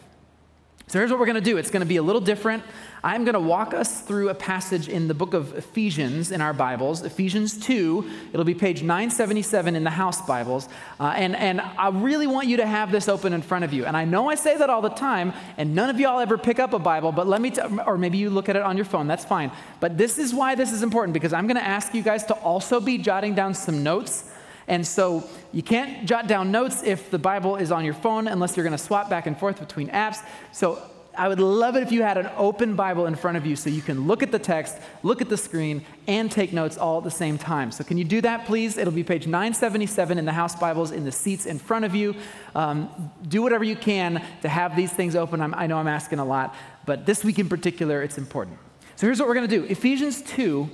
So 0.89 0.97
here's 0.97 1.11
what 1.11 1.19
we're 1.19 1.27
going 1.27 1.35
to 1.35 1.41
do 1.41 1.57
it's 1.57 1.69
going 1.69 1.81
to 1.81 1.87
be 1.87 1.97
a 1.97 2.01
little 2.01 2.19
different. 2.19 2.63
I'm 3.03 3.23
going 3.23 3.35
to 3.35 3.39
walk 3.39 3.75
us 3.75 4.01
through 4.01 4.29
a 4.29 4.33
passage 4.33 4.89
in 4.89 5.07
the 5.07 5.13
book 5.13 5.35
of 5.35 5.55
Ephesians 5.55 6.31
in 6.31 6.41
our 6.41 6.51
Bibles, 6.51 7.03
Ephesians 7.03 7.59
2. 7.59 8.09
It'll 8.33 8.43
be 8.43 8.55
page 8.55 8.81
977 8.81 9.75
in 9.75 9.83
the 9.83 9.91
house 9.91 10.19
Bibles. 10.25 10.67
Uh, 10.99 11.13
and, 11.15 11.35
and 11.35 11.61
I 11.61 11.89
really 11.89 12.25
want 12.25 12.47
you 12.47 12.57
to 12.57 12.65
have 12.65 12.91
this 12.91 13.07
open 13.07 13.33
in 13.33 13.43
front 13.43 13.65
of 13.65 13.71
you. 13.71 13.85
And 13.85 13.95
I 13.95 14.03
know 14.03 14.31
I 14.31 14.35
say 14.35 14.57
that 14.57 14.71
all 14.71 14.81
the 14.81 14.89
time, 14.89 15.31
and 15.57 15.75
none 15.75 15.91
of 15.91 15.99
y'all 15.99 16.19
ever 16.19 16.39
pick 16.39 16.57
up 16.57 16.73
a 16.73 16.79
Bible, 16.79 17.11
but 17.11 17.27
let 17.27 17.39
me, 17.39 17.51
t- 17.51 17.61
or 17.85 17.95
maybe 17.95 18.17
you 18.17 18.31
look 18.31 18.49
at 18.49 18.55
it 18.55 18.63
on 18.63 18.75
your 18.75 18.85
phone, 18.85 19.05
that's 19.07 19.23
fine. 19.23 19.51
But 19.79 19.95
this 19.95 20.17
is 20.17 20.33
why 20.33 20.55
this 20.55 20.73
is 20.73 20.81
important, 20.81 21.13
because 21.13 21.33
I'm 21.33 21.45
going 21.45 21.57
to 21.57 21.63
ask 21.63 21.93
you 21.93 22.01
guys 22.01 22.25
to 22.25 22.33
also 22.33 22.79
be 22.79 22.97
jotting 22.97 23.35
down 23.35 23.53
some 23.53 23.83
notes 23.83 24.25
and 24.69 24.85
so 24.85 25.27
you 25.51 25.63
can't 25.63 26.07
jot 26.07 26.27
down 26.27 26.51
notes 26.51 26.83
if 26.83 27.09
the 27.09 27.19
Bible 27.19 27.55
is 27.57 27.71
on 27.71 27.83
your 27.83 27.95
phone 27.95 28.27
unless 28.27 28.55
you're 28.55 28.63
going 28.63 28.77
to 28.77 28.83
swap 28.83 29.09
back 29.09 29.25
and 29.25 29.37
forth 29.37 29.59
between 29.59 29.89
apps. 29.89 30.23
So 30.53 30.81
I 31.17 31.27
would 31.27 31.39
love 31.39 31.75
it 31.75 31.83
if 31.83 31.91
you 31.91 32.03
had 32.03 32.17
an 32.17 32.29
open 32.37 32.75
Bible 32.75 33.07
in 33.07 33.15
front 33.15 33.35
of 33.35 33.45
you 33.45 33.55
so 33.55 33.69
you 33.69 33.81
can 33.81 34.07
look 34.07 34.23
at 34.23 34.31
the 34.31 34.39
text, 34.39 34.77
look 35.03 35.21
at 35.21 35.27
the 35.27 35.37
screen, 35.37 35.83
and 36.07 36.31
take 36.31 36.53
notes 36.53 36.77
all 36.77 36.99
at 36.99 37.03
the 37.03 37.11
same 37.11 37.37
time. 37.37 37.71
So, 37.71 37.83
can 37.83 37.97
you 37.97 38.05
do 38.05 38.21
that, 38.21 38.45
please? 38.45 38.77
It'll 38.77 38.93
be 38.93 39.03
page 39.03 39.25
977 39.25 40.17
in 40.17 40.23
the 40.23 40.31
house 40.31 40.55
Bibles 40.55 40.91
in 40.91 41.03
the 41.03 41.11
seats 41.11 41.45
in 41.45 41.59
front 41.59 41.83
of 41.83 41.93
you. 41.93 42.15
Um, 42.55 43.11
do 43.27 43.41
whatever 43.41 43.65
you 43.65 43.75
can 43.75 44.23
to 44.43 44.47
have 44.47 44.77
these 44.77 44.93
things 44.93 45.15
open. 45.15 45.41
I'm, 45.41 45.53
I 45.55 45.67
know 45.67 45.77
I'm 45.77 45.89
asking 45.89 46.19
a 46.19 46.25
lot, 46.25 46.55
but 46.85 47.05
this 47.05 47.23
week 47.23 47.37
in 47.37 47.49
particular, 47.49 48.01
it's 48.01 48.17
important. 48.17 48.57
So, 48.95 49.07
here's 49.07 49.19
what 49.19 49.27
we're 49.27 49.35
going 49.35 49.49
to 49.49 49.59
do 49.59 49.65
Ephesians 49.65 50.21
2 50.21 50.69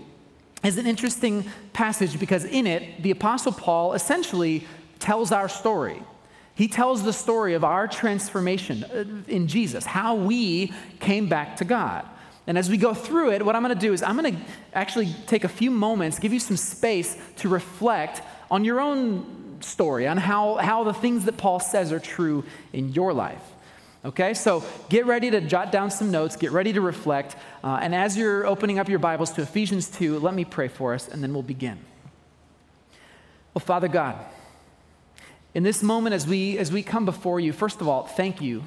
is 0.64 0.78
an 0.78 0.88
interesting 0.88 1.46
passage 1.74 2.20
because 2.20 2.44
in 2.46 2.66
it, 2.68 3.04
the 3.04 3.12
Apostle 3.12 3.52
Paul 3.52 3.94
essentially 3.94 4.66
tells 5.00 5.32
our 5.32 5.50
story. 5.50 6.02
He 6.56 6.68
tells 6.68 7.04
the 7.04 7.14
story 7.14 7.54
of 7.54 7.64
our 7.64 7.88
transformation 7.88 8.84
uh, 8.86 9.04
in 9.28 9.48
Jesus, 9.48 9.86
how 9.86 10.16
we 10.16 10.72
came 11.00 11.28
back 11.28 11.58
to 11.58 11.66
God. 11.66 12.06
And 12.48 12.58
as 12.58 12.70
we 12.70 12.78
go 12.78 12.94
through 12.94 13.32
it, 13.32 13.46
what 13.46 13.56
I'm 13.56 13.64
going 13.64 13.74
to 13.74 13.80
do 13.80 13.92
is 13.92 14.02
I'm 14.02 14.18
going 14.18 14.36
to 14.36 14.42
actually 14.74 15.14
take 15.28 15.44
a 15.44 15.50
few 15.50 15.72
moments, 15.72 16.20
give 16.20 16.32
you 16.32 16.40
some 16.40 16.58
space 16.58 17.18
to 17.38 17.50
reflect 17.50 18.22
on 18.50 18.64
your 18.64 18.80
own 18.80 19.58
story, 19.62 20.08
on 20.08 20.18
how, 20.18 20.56
how 20.56 20.84
the 20.84 20.94
things 20.94 21.26
that 21.26 21.38
Paul 21.38 21.60
says 21.60 21.92
are 21.92 22.00
true 22.00 22.44
in 22.72 22.94
your 22.94 23.14
life. 23.14 23.42
Okay, 24.06 24.36
so 24.36 24.64
get 24.88 25.08
ready 25.08 25.32
to 25.32 25.42
jot 25.42 25.72
down 25.72 25.90
some 25.90 26.12
notes, 26.12 26.36
get 26.36 26.52
ready 26.52 26.72
to 26.74 26.80
reflect. 26.80 27.36
Uh, 27.64 27.80
and 27.82 27.96
as 27.96 28.16
you're 28.16 28.46
opening 28.46 28.78
up 28.78 28.88
your 28.88 29.00
Bibles 29.00 29.32
to 29.32 29.42
Ephesians 29.42 29.90
2, 29.90 30.20
let 30.20 30.36
me 30.36 30.46
pray 30.46 30.68
for 30.68 30.94
us 30.94 31.08
and 31.08 31.24
then 31.24 31.34
we'll 31.34 31.42
begin. 31.42 31.80
Well, 33.56 33.62
Father 33.66 33.88
God, 33.88 34.16
in 35.56 35.64
this 35.64 35.82
moment 35.82 36.14
as 36.14 36.28
we, 36.28 36.56
as 36.60 36.72
we 36.72 36.84
come 36.84 37.06
before 37.06 37.40
you, 37.40 37.52
first 37.52 37.82
of 37.82 37.88
all, 37.88 38.04
thank 38.04 38.42
you 38.42 38.66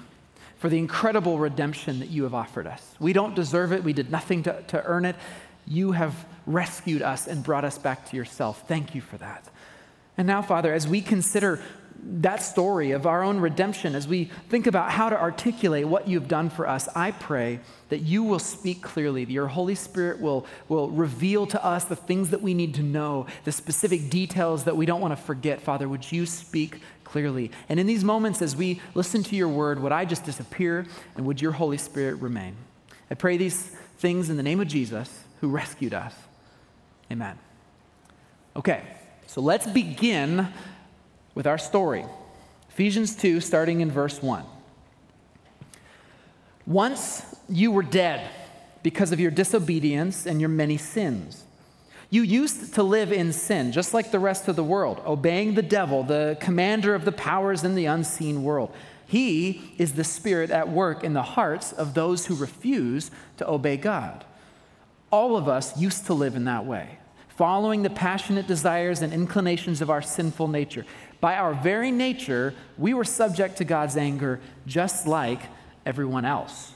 for 0.58 0.68
the 0.68 0.78
incredible 0.78 1.38
redemption 1.38 2.00
that 2.00 2.08
you 2.08 2.24
have 2.24 2.34
offered 2.34 2.66
us. 2.66 2.96
We 2.98 3.12
don't 3.12 3.36
deserve 3.36 3.72
it, 3.72 3.84
we 3.84 3.92
did 3.92 4.10
nothing 4.10 4.42
to, 4.42 4.60
to 4.62 4.84
earn 4.86 5.04
it. 5.04 5.14
You 5.68 5.92
have 5.92 6.26
rescued 6.46 7.00
us 7.00 7.28
and 7.28 7.44
brought 7.44 7.64
us 7.64 7.78
back 7.78 8.10
to 8.10 8.16
yourself. 8.16 8.66
Thank 8.66 8.92
you 8.92 9.00
for 9.00 9.18
that. 9.18 9.48
And 10.16 10.26
now, 10.26 10.42
Father, 10.42 10.74
as 10.74 10.88
we 10.88 11.00
consider 11.00 11.60
that 12.02 12.42
story 12.42 12.92
of 12.92 13.06
our 13.06 13.22
own 13.22 13.40
redemption, 13.40 13.94
as 13.94 14.06
we 14.06 14.30
think 14.48 14.66
about 14.66 14.90
how 14.90 15.10
to 15.10 15.20
articulate 15.20 15.86
what 15.86 16.08
you've 16.08 16.28
done 16.28 16.50
for 16.50 16.68
us, 16.68 16.88
I 16.94 17.10
pray 17.10 17.60
that 17.88 17.98
you 17.98 18.22
will 18.22 18.38
speak 18.38 18.82
clearly, 18.82 19.24
that 19.24 19.32
your 19.32 19.48
Holy 19.48 19.74
Spirit 19.74 20.20
will, 20.20 20.46
will 20.68 20.90
reveal 20.90 21.46
to 21.46 21.64
us 21.64 21.84
the 21.84 21.96
things 21.96 22.30
that 22.30 22.40
we 22.40 22.54
need 22.54 22.74
to 22.74 22.82
know, 22.82 23.26
the 23.44 23.52
specific 23.52 24.10
details 24.10 24.64
that 24.64 24.76
we 24.76 24.86
don't 24.86 25.00
want 25.00 25.16
to 25.16 25.22
forget. 25.22 25.60
Father, 25.60 25.88
would 25.88 26.10
you 26.10 26.24
speak 26.26 26.80
clearly? 27.04 27.50
And 27.68 27.80
in 27.80 27.86
these 27.86 28.04
moments, 28.04 28.42
as 28.42 28.54
we 28.54 28.80
listen 28.94 29.22
to 29.24 29.36
your 29.36 29.48
word, 29.48 29.80
would 29.80 29.92
I 29.92 30.04
just 30.04 30.24
disappear 30.24 30.86
and 31.16 31.26
would 31.26 31.40
your 31.40 31.52
Holy 31.52 31.78
Spirit 31.78 32.16
remain? 32.16 32.56
I 33.10 33.14
pray 33.14 33.36
these 33.36 33.76
things 33.98 34.30
in 34.30 34.36
the 34.36 34.42
name 34.42 34.60
of 34.60 34.68
Jesus 34.68 35.24
who 35.40 35.48
rescued 35.48 35.94
us. 35.94 36.14
Amen. 37.10 37.38
Okay, 38.54 38.82
so 39.26 39.40
let's 39.40 39.66
begin 39.66 40.48
with 41.38 41.46
our 41.46 41.56
story. 41.56 42.04
Ephesians 42.68 43.14
2, 43.14 43.40
starting 43.40 43.80
in 43.80 43.92
verse 43.92 44.20
1. 44.20 44.44
Once 46.66 47.24
you 47.48 47.70
were 47.70 47.84
dead 47.84 48.28
because 48.82 49.12
of 49.12 49.20
your 49.20 49.30
disobedience 49.30 50.26
and 50.26 50.40
your 50.40 50.48
many 50.48 50.76
sins. 50.76 51.44
You 52.10 52.22
used 52.22 52.74
to 52.74 52.82
live 52.82 53.12
in 53.12 53.32
sin, 53.32 53.70
just 53.70 53.94
like 53.94 54.10
the 54.10 54.18
rest 54.18 54.48
of 54.48 54.56
the 54.56 54.64
world, 54.64 55.00
obeying 55.06 55.54
the 55.54 55.62
devil, 55.62 56.02
the 56.02 56.36
commander 56.40 56.92
of 56.96 57.04
the 57.04 57.12
powers 57.12 57.62
in 57.62 57.76
the 57.76 57.84
unseen 57.84 58.42
world. 58.42 58.74
He 59.06 59.74
is 59.78 59.92
the 59.92 60.02
spirit 60.02 60.50
at 60.50 60.68
work 60.68 61.04
in 61.04 61.12
the 61.12 61.22
hearts 61.22 61.72
of 61.72 61.94
those 61.94 62.26
who 62.26 62.34
refuse 62.34 63.12
to 63.36 63.48
obey 63.48 63.76
God. 63.76 64.24
All 65.12 65.36
of 65.36 65.46
us 65.46 65.78
used 65.78 66.06
to 66.06 66.14
live 66.14 66.34
in 66.34 66.46
that 66.46 66.66
way, 66.66 66.98
following 67.38 67.84
the 67.84 67.90
passionate 67.90 68.48
desires 68.48 69.00
and 69.00 69.12
inclinations 69.12 69.80
of 69.80 69.90
our 69.90 70.02
sinful 70.02 70.48
nature. 70.48 70.84
By 71.20 71.36
our 71.36 71.54
very 71.54 71.92
nature, 71.92 72.52
we 72.76 72.94
were 72.94 73.04
subject 73.04 73.58
to 73.58 73.64
God's 73.64 73.96
anger 73.96 74.40
just 74.66 75.06
like 75.06 75.40
everyone 75.86 76.24
else. 76.24 76.72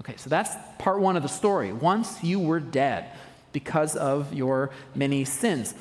Okay, 0.00 0.14
so 0.16 0.30
that's 0.30 0.54
part 0.78 1.00
one 1.00 1.16
of 1.16 1.24
the 1.24 1.28
story. 1.28 1.72
Once 1.72 2.22
you 2.22 2.38
were 2.38 2.60
dead 2.60 3.06
because 3.52 3.96
of 3.96 4.32
your 4.32 4.70
many 4.94 5.24
sins. 5.24 5.74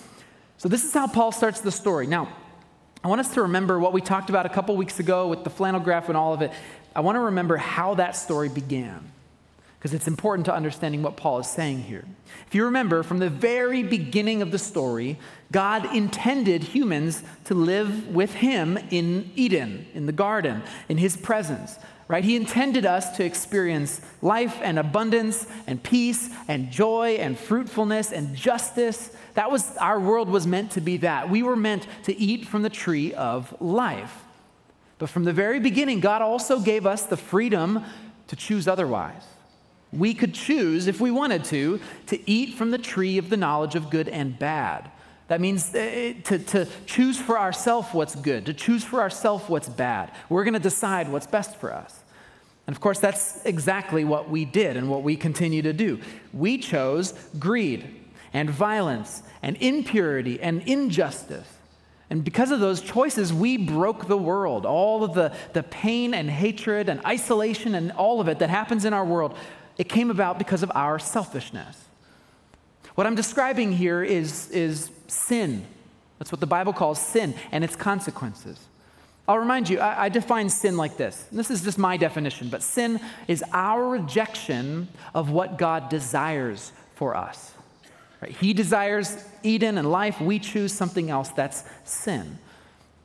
So, 0.57 0.67
this 0.69 0.83
is 0.83 0.93
how 0.93 1.07
Paul 1.07 1.31
starts 1.31 1.61
the 1.61 1.71
story. 1.71 2.07
Now, 2.07 2.29
I 3.03 3.09
want 3.09 3.21
us 3.21 3.33
to 3.35 3.43
remember 3.43 3.79
what 3.79 3.93
we 3.93 4.01
talked 4.01 4.29
about 4.29 4.45
a 4.47 4.49
couple 4.49 4.75
weeks 4.75 4.99
ago 4.99 5.27
with 5.27 5.43
the 5.43 5.49
flannel 5.51 5.79
graph 5.79 6.07
and 6.07 6.17
all 6.17 6.33
of 6.33 6.41
it. 6.41 6.51
I 6.95 7.01
want 7.01 7.17
to 7.17 7.19
remember 7.21 7.57
how 7.57 7.95
that 7.95 8.15
story 8.15 8.49
began 8.49 9.11
because 9.83 9.93
it's 9.93 10.07
important 10.07 10.45
to 10.45 10.55
understanding 10.55 11.03
what 11.03 11.17
Paul 11.17 11.39
is 11.39 11.47
saying 11.47 11.83
here. 11.83 12.05
If 12.47 12.55
you 12.55 12.63
remember, 12.63 13.03
from 13.03 13.19
the 13.19 13.29
very 13.29 13.83
beginning 13.83 14.41
of 14.41 14.49
the 14.49 14.57
story, 14.57 15.19
God 15.51 15.93
intended 15.93 16.63
humans 16.63 17.21
to 17.43 17.53
live 17.53 18.07
with 18.07 18.35
him 18.35 18.79
in 18.91 19.29
Eden, 19.35 19.85
in 19.93 20.05
the 20.05 20.13
garden, 20.13 20.63
in 20.87 20.97
his 20.99 21.17
presence. 21.17 21.77
Right? 22.07 22.23
He 22.23 22.37
intended 22.37 22.85
us 22.85 23.17
to 23.17 23.25
experience 23.25 23.99
life 24.21 24.57
and 24.61 24.79
abundance 24.79 25.45
and 25.67 25.83
peace 25.83 26.29
and 26.47 26.71
joy 26.71 27.17
and 27.19 27.37
fruitfulness 27.37 28.13
and 28.13 28.33
justice. 28.37 29.11
That 29.33 29.51
was 29.51 29.75
our 29.75 29.99
world 29.99 30.29
was 30.29 30.47
meant 30.47 30.71
to 30.71 30.81
be 30.81 30.95
that. 30.97 31.29
We 31.29 31.43
were 31.43 31.57
meant 31.57 31.87
to 32.03 32.17
eat 32.17 32.47
from 32.47 32.61
the 32.61 32.69
tree 32.69 33.13
of 33.13 33.53
life. 33.61 34.23
But 34.97 35.09
from 35.09 35.25
the 35.25 35.33
very 35.33 35.59
beginning, 35.59 35.99
God 35.99 36.21
also 36.21 36.61
gave 36.61 36.85
us 36.85 37.05
the 37.05 37.17
freedom 37.17 37.83
to 38.27 38.37
choose 38.37 38.65
otherwise 38.65 39.23
we 39.93 40.13
could 40.13 40.33
choose, 40.33 40.87
if 40.87 40.99
we 40.99 41.11
wanted 41.11 41.43
to, 41.45 41.79
to 42.07 42.29
eat 42.29 42.55
from 42.55 42.71
the 42.71 42.77
tree 42.77 43.17
of 43.17 43.29
the 43.29 43.37
knowledge 43.37 43.75
of 43.75 43.89
good 43.89 44.09
and 44.09 44.37
bad. 44.37 44.89
That 45.27 45.39
means 45.39 45.73
uh, 45.73 46.13
to, 46.25 46.39
to 46.39 46.67
choose 46.85 47.19
for 47.19 47.39
ourselves 47.39 47.89
what's 47.91 48.15
good, 48.15 48.45
to 48.47 48.53
choose 48.53 48.83
for 48.83 49.01
ourselves 49.01 49.47
what's 49.47 49.69
bad. 49.69 50.11
We're 50.29 50.43
going 50.43 50.53
to 50.53 50.59
decide 50.59 51.09
what's 51.09 51.27
best 51.27 51.55
for 51.55 51.73
us. 51.73 51.99
And 52.67 52.75
of 52.75 52.81
course, 52.81 52.99
that's 52.99 53.45
exactly 53.45 54.03
what 54.03 54.29
we 54.29 54.45
did 54.45 54.77
and 54.77 54.89
what 54.89 55.03
we 55.03 55.15
continue 55.15 55.61
to 55.63 55.73
do. 55.73 55.99
We 56.33 56.57
chose 56.57 57.13
greed 57.39 57.87
and 58.33 58.49
violence 58.49 59.21
and 59.41 59.57
impurity 59.57 60.41
and 60.41 60.61
injustice. 60.63 61.47
And 62.09 62.23
because 62.23 62.51
of 62.51 62.59
those 62.59 62.81
choices, 62.81 63.33
we 63.33 63.57
broke 63.57 64.07
the 64.07 64.17
world. 64.17 64.65
All 64.65 65.03
of 65.03 65.13
the, 65.13 65.35
the 65.53 65.63
pain 65.63 66.13
and 66.13 66.29
hatred 66.29 66.89
and 66.89 67.03
isolation 67.05 67.75
and 67.75 67.91
all 67.93 68.21
of 68.21 68.27
it 68.27 68.39
that 68.39 68.49
happens 68.49 68.85
in 68.85 68.93
our 68.93 69.05
world 69.05 69.35
it 69.77 69.89
came 69.89 70.11
about 70.11 70.37
because 70.37 70.63
of 70.63 70.71
our 70.75 70.99
selfishness. 70.99 71.85
What 72.95 73.07
I'm 73.07 73.15
describing 73.15 73.71
here 73.71 74.03
is, 74.03 74.49
is 74.51 74.91
sin. 75.07 75.65
That's 76.19 76.31
what 76.31 76.39
the 76.39 76.47
Bible 76.47 76.73
calls 76.73 77.01
sin 77.01 77.33
and 77.51 77.63
its 77.63 77.75
consequences. 77.75 78.59
I'll 79.27 79.39
remind 79.39 79.69
you, 79.69 79.79
I, 79.79 80.05
I 80.05 80.09
define 80.09 80.49
sin 80.49 80.77
like 80.77 80.97
this. 80.97 81.27
This 81.31 81.49
is 81.49 81.63
just 81.63 81.77
my 81.77 81.97
definition, 81.97 82.49
but 82.49 82.61
sin 82.61 82.99
is 83.27 83.43
our 83.53 83.87
rejection 83.87 84.89
of 85.15 85.31
what 85.31 85.57
God 85.57 85.89
desires 85.89 86.71
for 86.95 87.15
us. 87.15 87.53
Right? 88.21 88.31
He 88.31 88.53
desires 88.53 89.23
Eden 89.43 89.77
and 89.77 89.89
life, 89.91 90.21
we 90.21 90.39
choose 90.39 90.73
something 90.73 91.09
else. 91.09 91.29
That's 91.29 91.63
sin. 91.83 92.37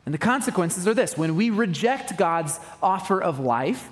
And 0.04 0.14
the 0.14 0.18
consequences 0.18 0.86
are 0.88 0.94
this 0.94 1.18
when 1.18 1.36
we 1.36 1.50
reject 1.50 2.16
God's 2.16 2.58
offer 2.82 3.20
of 3.20 3.38
life, 3.40 3.90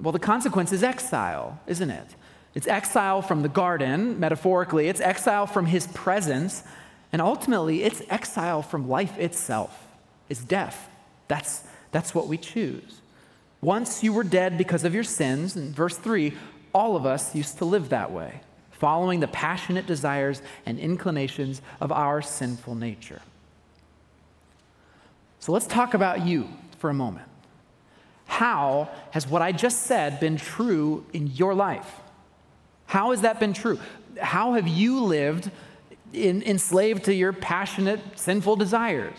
well, 0.00 0.12
the 0.12 0.18
consequence 0.18 0.72
is 0.72 0.82
exile, 0.82 1.60
isn't 1.66 1.90
it? 1.90 2.06
It's 2.54 2.66
exile 2.66 3.22
from 3.22 3.42
the 3.42 3.48
garden, 3.48 4.18
metaphorically, 4.18 4.88
it's 4.88 5.00
exile 5.00 5.46
from 5.46 5.66
his 5.66 5.86
presence, 5.88 6.64
and 7.12 7.22
ultimately, 7.22 7.82
it's 7.82 8.02
exile 8.08 8.62
from 8.62 8.88
life 8.88 9.18
itself. 9.18 9.86
It's 10.28 10.42
death. 10.42 10.88
That's, 11.28 11.64
that's 11.92 12.14
what 12.14 12.28
we 12.28 12.38
choose. 12.38 13.00
Once 13.60 14.02
you 14.02 14.12
were 14.12 14.24
dead 14.24 14.56
because 14.56 14.84
of 14.84 14.94
your 14.94 15.04
sins, 15.04 15.56
in 15.56 15.72
verse 15.72 15.96
3, 15.96 16.32
all 16.72 16.96
of 16.96 17.04
us 17.04 17.34
used 17.34 17.58
to 17.58 17.64
live 17.64 17.90
that 17.90 18.10
way, 18.10 18.40
following 18.70 19.20
the 19.20 19.28
passionate 19.28 19.86
desires 19.86 20.40
and 20.64 20.78
inclinations 20.78 21.60
of 21.80 21.92
our 21.92 22.22
sinful 22.22 22.74
nature. 22.74 23.20
So 25.40 25.52
let's 25.52 25.66
talk 25.66 25.94
about 25.94 26.26
you 26.26 26.48
for 26.78 26.90
a 26.90 26.94
moment. 26.94 27.29
How 28.30 28.88
has 29.10 29.26
what 29.26 29.42
I 29.42 29.50
just 29.50 29.82
said 29.82 30.20
been 30.20 30.36
true 30.36 31.04
in 31.12 31.26
your 31.26 31.52
life? 31.52 31.96
How 32.86 33.10
has 33.10 33.22
that 33.22 33.40
been 33.40 33.52
true? 33.52 33.80
How 34.22 34.52
have 34.52 34.68
you 34.68 35.00
lived 35.02 35.50
in, 36.12 36.40
enslaved 36.44 37.04
to 37.06 37.12
your 37.12 37.32
passionate, 37.32 38.00
sinful 38.14 38.54
desires? 38.54 39.16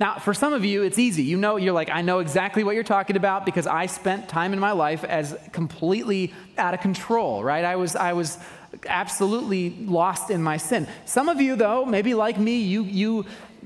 Now, 0.00 0.18
for 0.18 0.34
some 0.34 0.52
of 0.52 0.64
you, 0.64 0.82
it's 0.82 0.98
easy. 0.98 1.22
You 1.22 1.36
know, 1.36 1.56
you're 1.56 1.72
like, 1.72 1.88
I 1.88 2.02
know 2.02 2.18
exactly 2.18 2.64
what 2.64 2.74
you're 2.74 2.82
talking 2.82 3.14
about 3.14 3.46
because 3.46 3.68
I 3.68 3.86
spent 3.86 4.28
time 4.28 4.52
in 4.52 4.58
my 4.58 4.72
life 4.72 5.04
as 5.04 5.36
completely 5.52 6.34
out 6.58 6.74
of 6.74 6.80
control, 6.80 7.44
right? 7.44 7.64
I 7.64 7.76
was, 7.76 7.94
I 7.94 8.12
was 8.12 8.38
absolutely 8.86 9.70
lost 9.70 10.30
in 10.30 10.42
my 10.42 10.56
sin. 10.56 10.88
Some 11.04 11.28
of 11.28 11.40
you, 11.40 11.54
though, 11.54 11.84
maybe 11.84 12.12
like 12.12 12.38
me, 12.38 12.58
you, 12.58 12.82
you 12.82 13.24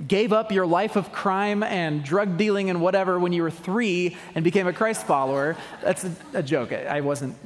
gave 0.08 0.32
up 0.32 0.52
your 0.52 0.66
life 0.66 0.96
of 0.96 1.12
crime 1.12 1.62
and 1.62 2.02
drug 2.04 2.36
dealing 2.36 2.70
and 2.70 2.80
whatever 2.80 3.18
when 3.18 3.32
you 3.32 3.42
were 3.42 3.50
three 3.50 4.16
and 4.34 4.44
became 4.44 4.66
a 4.66 4.72
Christ 4.72 5.06
follower. 5.06 5.56
That's 5.82 6.04
a, 6.04 6.12
a 6.34 6.42
joke. 6.42 6.72
I, 6.72 6.84
I, 6.84 7.00
wasn't. 7.00 7.36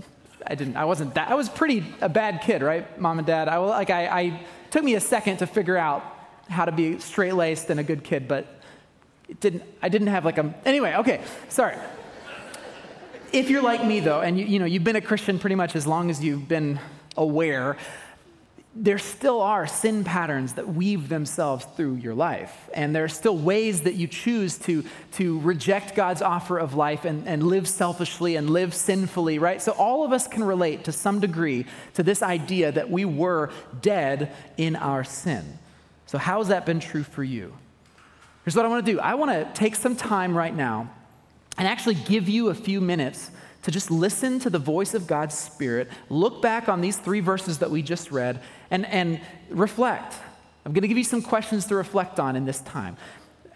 I 0.47 0.55
didn't. 0.55 0.76
I 0.76 0.85
wasn't 0.85 1.15
that. 1.15 1.31
I 1.31 1.35
was 1.35 1.49
pretty 1.49 1.85
a 2.00 2.09
bad 2.09 2.43
kid, 2.43 2.62
right, 2.62 3.00
mom 3.00 3.19
and 3.19 3.26
dad. 3.26 3.49
I 3.49 3.57
like. 3.59 3.91
I, 3.91 4.07
I 4.07 4.41
took 4.71 4.85
me 4.85 4.95
a 4.95 5.00
second 5.00 5.38
to 5.38 5.47
figure 5.47 5.76
out 5.76 6.05
how 6.49 6.65
to 6.65 6.73
be 6.73 6.99
straight 7.00 7.35
laced 7.35 7.71
and 7.71 7.81
a 7.81 7.83
good 7.83 8.05
kid, 8.05 8.29
but 8.29 8.47
it 9.29 9.41
didn't. 9.41 9.65
I 9.83 9.88
didn't 9.88 10.09
have 10.09 10.25
like 10.25 10.38
a. 10.38 10.55
Anyway, 10.65 10.95
okay. 10.95 11.21
Sorry. 11.49 11.76
If 13.33 13.50
you're 13.50 13.62
like 13.62 13.85
me 13.85 14.00
though, 14.00 14.21
and 14.21 14.38
you, 14.38 14.47
you 14.47 14.59
know 14.59 14.67
you've 14.67 14.85
been 14.85 14.97
a 14.97 15.00
Christian 15.00 15.38
pretty 15.38 15.57
much 15.57 15.75
as 15.76 15.87
long 15.87 16.11
as 16.11 16.23
you've 16.23 16.49
been 16.49 16.79
aware, 17.17 17.76
there 18.78 18.99
still 18.99 19.40
are 19.40 19.66
sin 19.66 20.04
patterns 20.04 20.52
that 20.54 20.68
weave 20.68 21.09
themselves 21.09 21.66
through 21.76 21.95
your 21.95 22.14
life. 22.14 22.68
And 22.75 22.95
there 22.95 23.04
are 23.04 23.09
still 23.09 23.37
ways 23.37 23.83
that 23.83 23.95
you 23.95 24.06
choose 24.06 24.59
to, 24.59 24.85
to 25.12 25.40
reject 25.40 25.95
God's 25.95 26.21
offer 26.21 26.59
of 26.59 26.75
life 26.75 27.06
and, 27.06 27.26
and 27.26 27.42
live 27.42 27.66
selfishly 27.66 28.37
and 28.37 28.50
live 28.50 28.75
sinfully, 28.75 29.38
right? 29.38 29.62
So 29.62 29.73
all 29.73 30.04
of 30.04 30.12
us 30.12 30.28
can 30.28 30.45
relate 30.45 30.85
to 30.85 30.92
some 30.92 31.21
degree 31.21 31.64
to 31.95 32.02
this 32.02 32.23
idea 32.23 32.71
that 32.71 32.90
we 32.90 33.06
were 33.06 33.50
dead 33.80 34.30
in 34.59 34.76
our 34.76 35.04
sin. 35.04 35.59
So, 36.04 36.18
how 36.18 36.38
has 36.38 36.49
that 36.49 36.66
been 36.66 36.78
true 36.78 37.02
for 37.02 37.25
you? 37.25 37.52
Here's 38.45 38.54
what 38.54 38.64
I 38.64 38.68
want 38.68 38.85
to 38.85 38.92
do 38.92 39.00
I 39.00 39.14
want 39.14 39.33
to 39.33 39.50
take 39.59 39.75
some 39.75 39.97
time 39.97 40.37
right 40.37 40.54
now 40.54 40.90
and 41.59 41.66
actually 41.66 41.95
give 41.95 42.28
you 42.28 42.50
a 42.50 42.54
few 42.54 42.80
minutes 42.83 43.30
to 43.66 43.73
just 43.73 43.90
listen 43.90 44.38
to 44.38 44.49
the 44.49 44.61
voice 44.61 44.94
of 44.94 45.08
God's 45.08 45.37
Spirit, 45.37 45.88
look 46.08 46.40
back 46.40 46.68
on 46.68 46.80
these 46.80 46.99
three 46.99 47.18
verses 47.18 47.58
that 47.58 47.68
we 47.68 47.82
just 47.82 48.12
read, 48.12 48.40
and, 48.70 48.87
and 48.87 49.20
reflect. 49.50 50.14
I'm 50.64 50.73
going 50.73 50.82
to 50.82 50.88
give 50.88 50.96
you 50.96 51.02
some 51.02 51.20
questions 51.20 51.66
to 51.66 51.75
reflect 51.75 52.20
on 52.20 52.37
in 52.37 52.44
this 52.44 52.61
time. 52.61 52.96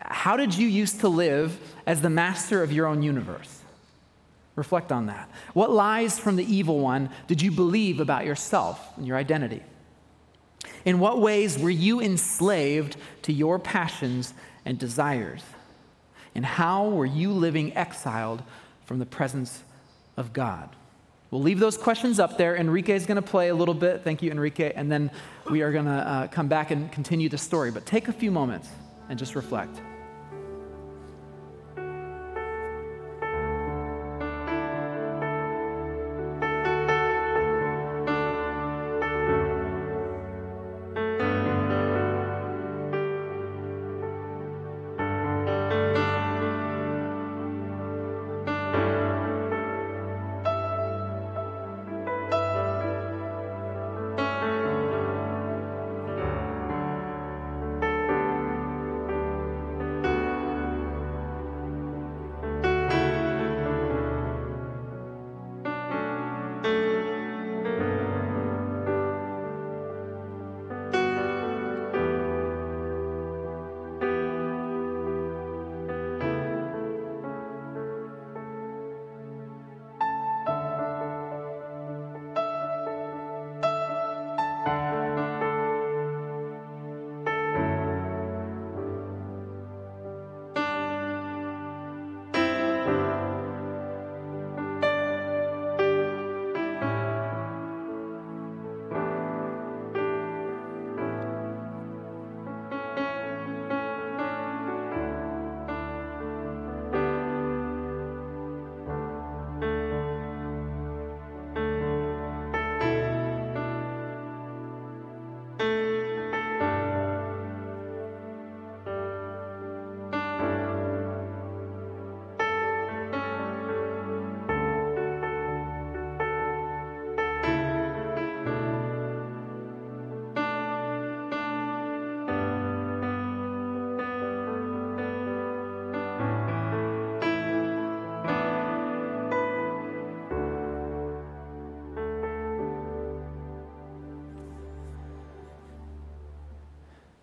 How 0.01 0.37
did 0.37 0.59
you 0.59 0.67
used 0.67 0.99
to 1.01 1.09
live 1.09 1.61
as 1.87 2.03
the 2.03 2.11
master 2.11 2.65
of 2.65 2.73
your 2.73 2.89
own 2.89 3.05
universe? 3.05 3.61
Reflect 4.57 4.91
on 4.91 5.07
that. 5.07 5.31
What 5.55 5.71
lies 5.71 6.19
from 6.19 6.35
the 6.35 6.45
evil 6.45 6.81
one 6.81 7.11
did 7.29 7.41
you 7.41 7.53
believe 7.53 8.01
about 8.01 8.27
yourself 8.27 8.85
and 8.97 9.07
your 9.07 9.17
identity? 9.17 9.63
In 10.85 10.99
what 10.99 11.21
ways 11.21 11.57
were 11.57 11.71
you 11.71 12.01
enslaved 12.01 12.97
to 13.23 13.33
your 13.33 13.61
passions 13.61 14.35
and 14.65 14.77
desires? 14.77 15.45
And 16.35 16.45
how 16.45 16.89
were 16.89 17.07
you 17.07 17.31
living 17.31 17.77
exiled 17.77 18.43
from 18.85 18.99
the 18.99 19.07
presence 19.07 19.63
of 20.21 20.33
God? 20.33 20.69
We'll 21.31 21.43
leave 21.43 21.59
those 21.59 21.77
questions 21.77 22.19
up 22.19 22.37
there. 22.37 22.57
Enrique 22.57 22.95
is 22.95 23.07
going 23.07 23.17
to 23.17 23.23
play 23.23 23.49
a 23.49 23.55
little 23.55 23.75
bit. 23.75 24.03
Thank 24.03 24.23
you, 24.23 24.31
Enrique. 24.31 24.73
And 24.75 24.91
then 24.91 25.11
we 25.49 25.63
are 25.63 25.73
going 25.73 25.85
to 25.85 25.91
uh, 25.91 26.27
come 26.27 26.49
back 26.49 26.71
and 26.71 26.91
continue 26.91 27.29
the 27.29 27.39
story. 27.39 27.71
But 27.71 27.87
take 27.87 28.09
a 28.09 28.13
few 28.13 28.31
moments 28.31 28.69
and 29.09 29.19
just 29.19 29.35
reflect. 29.35 29.81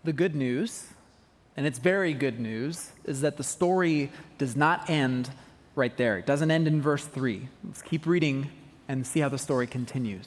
The 0.08 0.14
good 0.14 0.34
news, 0.34 0.86
and 1.54 1.66
it's 1.66 1.78
very 1.78 2.14
good 2.14 2.40
news, 2.40 2.92
is 3.04 3.20
that 3.20 3.36
the 3.36 3.44
story 3.44 4.10
does 4.38 4.56
not 4.56 4.88
end 4.88 5.28
right 5.74 5.94
there. 5.98 6.16
It 6.16 6.24
doesn't 6.24 6.50
end 6.50 6.66
in 6.66 6.80
verse 6.80 7.04
3. 7.04 7.46
Let's 7.62 7.82
keep 7.82 8.06
reading 8.06 8.48
and 8.88 9.06
see 9.06 9.20
how 9.20 9.28
the 9.28 9.36
story 9.36 9.66
continues. 9.66 10.26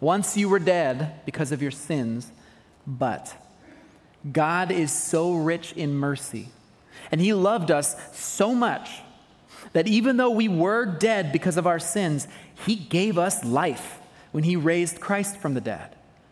Once 0.00 0.36
you 0.36 0.48
were 0.48 0.58
dead 0.58 1.24
because 1.24 1.52
of 1.52 1.62
your 1.62 1.70
sins, 1.70 2.32
but 2.84 3.32
God 4.32 4.72
is 4.72 4.90
so 4.90 5.34
rich 5.34 5.72
in 5.74 5.94
mercy, 5.94 6.48
and 7.12 7.20
He 7.20 7.32
loved 7.32 7.70
us 7.70 7.94
so 8.18 8.52
much 8.56 9.02
that 9.72 9.86
even 9.86 10.16
though 10.16 10.30
we 10.30 10.48
were 10.48 10.84
dead 10.84 11.30
because 11.30 11.56
of 11.56 11.68
our 11.68 11.78
sins, 11.78 12.26
He 12.66 12.74
gave 12.74 13.18
us 13.18 13.44
life 13.44 14.00
when 14.32 14.42
He 14.42 14.56
raised 14.56 14.98
Christ 14.98 15.36
from 15.36 15.54
the 15.54 15.60
dead. 15.60 15.94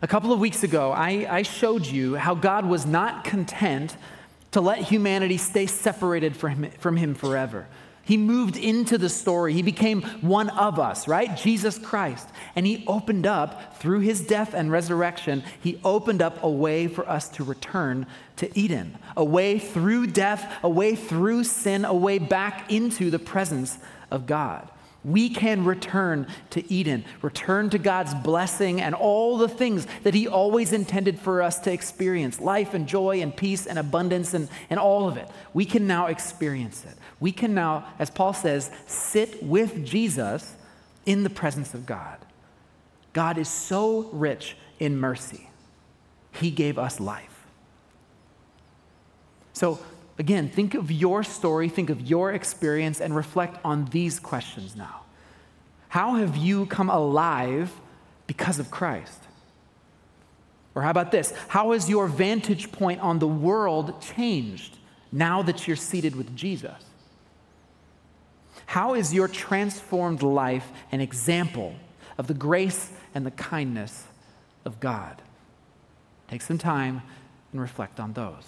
A 0.00 0.06
couple 0.06 0.32
of 0.32 0.38
weeks 0.38 0.62
ago, 0.62 0.92
I, 0.92 1.26
I, 1.28 1.42
showed 1.42 1.84
you 1.84 2.14
how 2.14 2.36
God 2.36 2.64
was 2.64 2.86
not 2.86 3.24
content 3.24 3.96
to 4.52 4.60
let 4.60 4.78
humanity 4.78 5.36
stay 5.38 5.66
separated 5.66 6.36
from 6.36 6.62
him, 6.62 6.70
from 6.78 6.96
him 6.96 7.14
forever. 7.16 7.66
He 8.04 8.16
moved 8.16 8.56
into 8.56 8.96
the 8.96 9.08
story. 9.08 9.52
He 9.52 9.62
became 9.62 10.02
one 10.20 10.50
of 10.50 10.78
us, 10.78 11.08
right? 11.08 11.36
Jesus 11.36 11.78
Christ. 11.78 12.28
And 12.54 12.64
he 12.64 12.84
opened 12.86 13.26
up, 13.26 13.76
through 13.78 14.00
his 14.00 14.20
death 14.20 14.54
and 14.54 14.70
resurrection, 14.70 15.42
he 15.60 15.80
opened 15.84 16.22
up 16.22 16.42
a 16.44 16.48
way 16.48 16.86
for 16.86 17.06
us 17.08 17.28
to 17.30 17.44
return 17.44 18.06
to 18.36 18.56
Eden, 18.58 18.96
a 19.16 19.24
way 19.24 19.58
through 19.58 20.06
death, 20.06 20.50
a 20.62 20.70
way 20.70 20.94
through 20.94 21.42
sin, 21.42 21.84
a 21.84 21.92
way 21.92 22.18
back 22.18 22.70
into 22.70 23.10
the 23.10 23.18
presence 23.18 23.78
of 24.12 24.26
God. 24.26 24.70
We 25.04 25.30
can 25.30 25.64
return 25.64 26.26
to 26.50 26.72
Eden, 26.72 27.04
return 27.22 27.70
to 27.70 27.78
God's 27.78 28.14
blessing 28.14 28.80
and 28.80 28.94
all 28.94 29.38
the 29.38 29.48
things 29.48 29.86
that 30.02 30.12
He 30.12 30.26
always 30.26 30.72
intended 30.72 31.20
for 31.20 31.40
us 31.40 31.60
to 31.60 31.72
experience 31.72 32.40
life 32.40 32.74
and 32.74 32.86
joy 32.86 33.20
and 33.20 33.34
peace 33.34 33.66
and 33.66 33.78
abundance 33.78 34.34
and, 34.34 34.48
and 34.68 34.80
all 34.80 35.08
of 35.08 35.16
it. 35.16 35.28
We 35.54 35.64
can 35.64 35.86
now 35.86 36.06
experience 36.06 36.84
it. 36.84 36.94
We 37.20 37.30
can 37.30 37.54
now, 37.54 37.86
as 37.98 38.10
Paul 38.10 38.32
says, 38.32 38.70
sit 38.86 39.42
with 39.42 39.84
Jesus 39.84 40.56
in 41.06 41.22
the 41.22 41.30
presence 41.30 41.74
of 41.74 41.86
God. 41.86 42.18
God 43.12 43.38
is 43.38 43.48
so 43.48 44.10
rich 44.12 44.56
in 44.78 44.98
mercy, 44.98 45.48
He 46.32 46.50
gave 46.50 46.78
us 46.78 47.00
life. 47.00 47.46
So, 49.52 49.80
Again, 50.18 50.48
think 50.48 50.74
of 50.74 50.90
your 50.90 51.22
story, 51.22 51.68
think 51.68 51.90
of 51.90 52.00
your 52.00 52.32
experience, 52.32 53.00
and 53.00 53.14
reflect 53.14 53.58
on 53.64 53.84
these 53.86 54.18
questions 54.18 54.74
now. 54.74 55.02
How 55.88 56.16
have 56.16 56.36
you 56.36 56.66
come 56.66 56.90
alive 56.90 57.72
because 58.26 58.58
of 58.58 58.70
Christ? 58.70 59.22
Or 60.74 60.82
how 60.82 60.90
about 60.90 61.12
this? 61.12 61.32
How 61.48 61.72
has 61.72 61.88
your 61.88 62.08
vantage 62.08 62.72
point 62.72 63.00
on 63.00 63.20
the 63.20 63.28
world 63.28 64.00
changed 64.02 64.76
now 65.12 65.42
that 65.42 65.66
you're 65.66 65.76
seated 65.76 66.14
with 66.14 66.36
Jesus? 66.36 66.84
How 68.66 68.94
is 68.94 69.14
your 69.14 69.28
transformed 69.28 70.22
life 70.22 70.68
an 70.92 71.00
example 71.00 71.74
of 72.18 72.26
the 72.26 72.34
grace 72.34 72.92
and 73.14 73.24
the 73.24 73.30
kindness 73.30 74.04
of 74.64 74.78
God? 74.78 75.22
Take 76.28 76.42
some 76.42 76.58
time 76.58 77.02
and 77.52 77.60
reflect 77.60 77.98
on 77.98 78.12
those. 78.12 78.44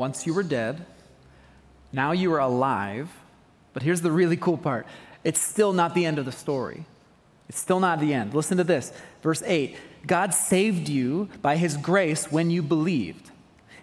Once 0.00 0.26
you 0.26 0.32
were 0.32 0.42
dead, 0.42 0.86
now 1.92 2.12
you 2.12 2.32
are 2.32 2.38
alive. 2.38 3.10
But 3.74 3.82
here's 3.82 4.00
the 4.00 4.10
really 4.10 4.38
cool 4.38 4.56
part 4.56 4.86
it's 5.24 5.42
still 5.42 5.74
not 5.74 5.94
the 5.94 6.06
end 6.06 6.18
of 6.18 6.24
the 6.24 6.32
story. 6.32 6.86
It's 7.50 7.58
still 7.58 7.80
not 7.80 8.00
the 8.00 8.14
end. 8.14 8.32
Listen 8.32 8.56
to 8.56 8.64
this. 8.64 8.94
Verse 9.22 9.42
8 9.44 9.76
God 10.06 10.32
saved 10.32 10.88
you 10.88 11.28
by 11.42 11.58
his 11.58 11.76
grace 11.76 12.32
when 12.32 12.48
you 12.48 12.62
believed. 12.62 13.30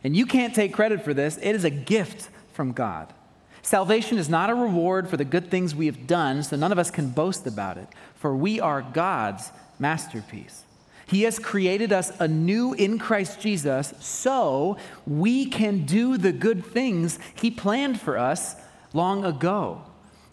And 0.04 0.18
you 0.18 0.26
can't 0.26 0.56
take 0.56 0.74
credit 0.74 1.04
for 1.04 1.14
this, 1.14 1.38
it 1.38 1.54
is 1.54 1.64
a 1.64 1.70
gift 1.70 2.30
from 2.52 2.72
God. 2.72 3.14
Salvation 3.62 4.18
is 4.18 4.28
not 4.28 4.50
a 4.50 4.56
reward 4.56 5.08
for 5.08 5.18
the 5.18 5.26
good 5.26 5.52
things 5.52 5.76
we 5.76 5.86
have 5.86 6.08
done, 6.08 6.42
so 6.42 6.56
none 6.56 6.72
of 6.72 6.80
us 6.80 6.90
can 6.90 7.12
boast 7.12 7.46
about 7.46 7.78
it, 7.78 7.90
for 8.16 8.36
we 8.36 8.60
are 8.60 8.82
God's 8.82 9.52
masterpiece. 9.78 10.64
He 11.08 11.24
has 11.24 11.40
created 11.40 11.94
us 11.94 12.12
anew 12.20 12.74
in 12.74 13.00
Christ 13.00 13.40
Jesus 13.40 13.94
so 14.00 14.78
we 15.06 15.46
can 15.46 15.86
do 15.86 16.18
the 16.18 16.34
good 16.34 16.66
things 16.66 17.18
He 17.34 17.50
planned 17.50 18.00
for 18.00 18.18
us 18.18 18.56
long 18.94 19.24
ago. 19.24 19.84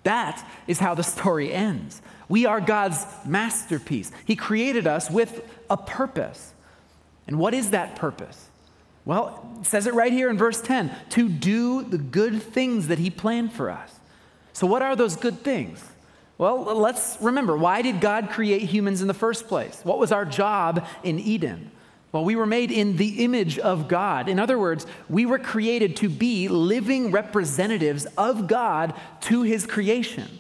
That 0.03 0.47
is 0.67 0.81
how 0.81 0.95
the 0.95 1.03
story 1.03 1.53
ends. 1.53 2.03
We 2.29 2.45
are 2.47 2.61
God's 2.61 3.05
masterpiece. 3.25 4.11
He 4.25 4.37
created 4.37 4.87
us 4.87 5.11
with 5.11 5.49
a 5.71 5.77
purpose. 5.77 6.53
And 7.27 7.39
what 7.39 7.55
is 7.55 7.71
that 7.71 7.97
purpose? 7.97 8.49
Well, 9.05 9.57
it 9.61 9.67
says 9.67 9.87
it 9.87 9.95
right 9.95 10.13
here 10.13 10.31
in 10.31 10.39
verse 10.39 10.61
10 10.61 10.91
to 11.11 11.29
do 11.29 11.83
the 11.83 11.99
good 11.99 12.43
things 12.43 12.89
that 12.89 12.99
He 12.99 13.11
planned 13.11 13.53
for 13.53 13.71
us. 13.71 14.01
So, 14.53 14.67
what 14.67 14.83
are 14.83 14.97
those 14.97 15.17
good 15.17 15.41
things? 15.41 15.85
Well, 16.37 16.63
let's 16.63 17.17
remember 17.21 17.57
why 17.57 17.83
did 17.83 18.01
God 18.01 18.31
create 18.31 18.63
humans 18.63 19.01
in 19.01 19.09
the 19.09 19.15
first 19.15 19.47
place? 19.47 19.81
What 19.85 19.99
was 19.99 20.11
our 20.11 20.25
job 20.25 20.87
in 21.03 21.19
Eden? 21.21 21.71
Well, 22.11 22.25
we 22.25 22.37
were 22.37 22.47
made 22.47 22.71
in 22.71 22.97
the 22.97 23.25
image 23.25 23.59
of 23.59 23.89
God. 23.89 24.29
In 24.29 24.39
other 24.39 24.59
words, 24.59 24.87
we 25.09 25.27
were 25.27 25.39
created 25.39 25.97
to 25.97 26.09
be 26.09 26.49
living 26.49 27.11
representatives 27.11 28.07
of 28.17 28.47
God 28.47 28.95
to 29.23 29.43
his 29.43 29.67
creation. 29.67 30.39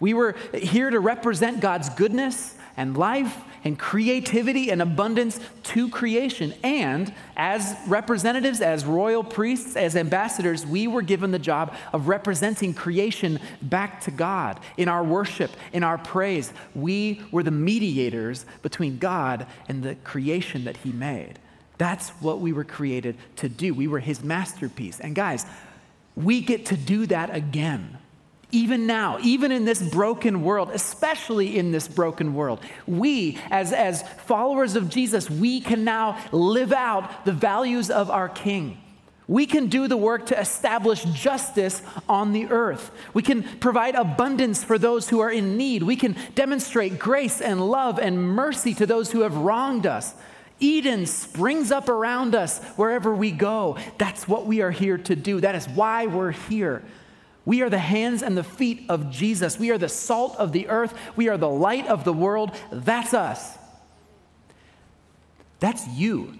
We 0.00 0.14
were 0.14 0.34
here 0.54 0.90
to 0.90 1.00
represent 1.00 1.60
God's 1.60 1.90
goodness 1.90 2.54
and 2.76 2.96
life 2.96 3.38
and 3.64 3.78
creativity 3.78 4.70
and 4.70 4.80
abundance 4.82 5.40
to 5.64 5.88
creation. 5.88 6.54
And 6.62 7.12
as 7.36 7.74
representatives, 7.86 8.60
as 8.60 8.84
royal 8.84 9.24
priests, 9.24 9.74
as 9.74 9.96
ambassadors, 9.96 10.66
we 10.66 10.86
were 10.86 11.02
given 11.02 11.30
the 11.30 11.38
job 11.38 11.74
of 11.92 12.06
representing 12.08 12.74
creation 12.74 13.40
back 13.62 14.02
to 14.02 14.10
God 14.10 14.60
in 14.76 14.88
our 14.88 15.02
worship, 15.02 15.50
in 15.72 15.82
our 15.82 15.98
praise. 15.98 16.52
We 16.74 17.22
were 17.32 17.42
the 17.42 17.50
mediators 17.50 18.44
between 18.62 18.98
God 18.98 19.46
and 19.68 19.82
the 19.82 19.94
creation 19.96 20.64
that 20.64 20.76
He 20.76 20.92
made. 20.92 21.38
That's 21.78 22.10
what 22.20 22.40
we 22.40 22.52
were 22.52 22.64
created 22.64 23.16
to 23.36 23.48
do. 23.48 23.74
We 23.74 23.88
were 23.88 24.00
His 24.00 24.22
masterpiece. 24.22 25.00
And 25.00 25.14
guys, 25.14 25.46
we 26.14 26.40
get 26.40 26.66
to 26.66 26.76
do 26.76 27.06
that 27.06 27.34
again 27.34 27.98
even 28.54 28.86
now, 28.86 29.18
even 29.20 29.50
in 29.50 29.64
this 29.64 29.82
broken 29.82 30.42
world, 30.42 30.70
especially 30.72 31.58
in 31.58 31.72
this 31.72 31.88
broken 31.88 32.34
world, 32.34 32.60
we, 32.86 33.36
as, 33.50 33.72
as 33.72 34.02
followers 34.26 34.76
of 34.76 34.88
Jesus, 34.88 35.28
we 35.28 35.60
can 35.60 35.82
now 35.82 36.18
live 36.30 36.72
out 36.72 37.24
the 37.24 37.32
values 37.32 37.90
of 37.90 38.10
our 38.10 38.28
King. 38.28 38.78
We 39.26 39.46
can 39.46 39.68
do 39.68 39.88
the 39.88 39.96
work 39.96 40.26
to 40.26 40.38
establish 40.38 41.02
justice 41.04 41.82
on 42.08 42.32
the 42.32 42.46
earth. 42.46 42.90
We 43.12 43.22
can 43.22 43.42
provide 43.58 43.94
abundance 43.94 44.62
for 44.62 44.78
those 44.78 45.08
who 45.08 45.20
are 45.20 45.30
in 45.30 45.56
need. 45.56 45.82
We 45.82 45.96
can 45.96 46.14
demonstrate 46.34 46.98
grace 46.98 47.40
and 47.40 47.68
love 47.68 47.98
and 47.98 48.22
mercy 48.22 48.74
to 48.74 48.86
those 48.86 49.10
who 49.10 49.22
have 49.22 49.36
wronged 49.36 49.86
us. 49.86 50.14
Eden 50.60 51.06
springs 51.06 51.72
up 51.72 51.88
around 51.88 52.34
us 52.34 52.62
wherever 52.76 53.12
we 53.14 53.32
go. 53.32 53.78
That's 53.98 54.28
what 54.28 54.46
we 54.46 54.60
are 54.60 54.70
here 54.70 54.98
to 54.98 55.16
do. 55.16 55.40
That 55.40 55.56
is 55.56 55.68
why 55.68 56.06
we're 56.06 56.30
here. 56.30 56.82
We 57.44 57.62
are 57.62 57.68
the 57.68 57.78
hands 57.78 58.22
and 58.22 58.36
the 58.36 58.44
feet 58.44 58.84
of 58.88 59.10
Jesus. 59.10 59.58
We 59.58 59.70
are 59.70 59.78
the 59.78 59.88
salt 59.88 60.36
of 60.36 60.52
the 60.52 60.68
earth. 60.68 60.94
We 61.14 61.28
are 61.28 61.36
the 61.36 61.48
light 61.48 61.86
of 61.86 62.04
the 62.04 62.12
world. 62.12 62.52
That's 62.72 63.12
us. 63.12 63.58
That's 65.60 65.86
you. 65.88 66.38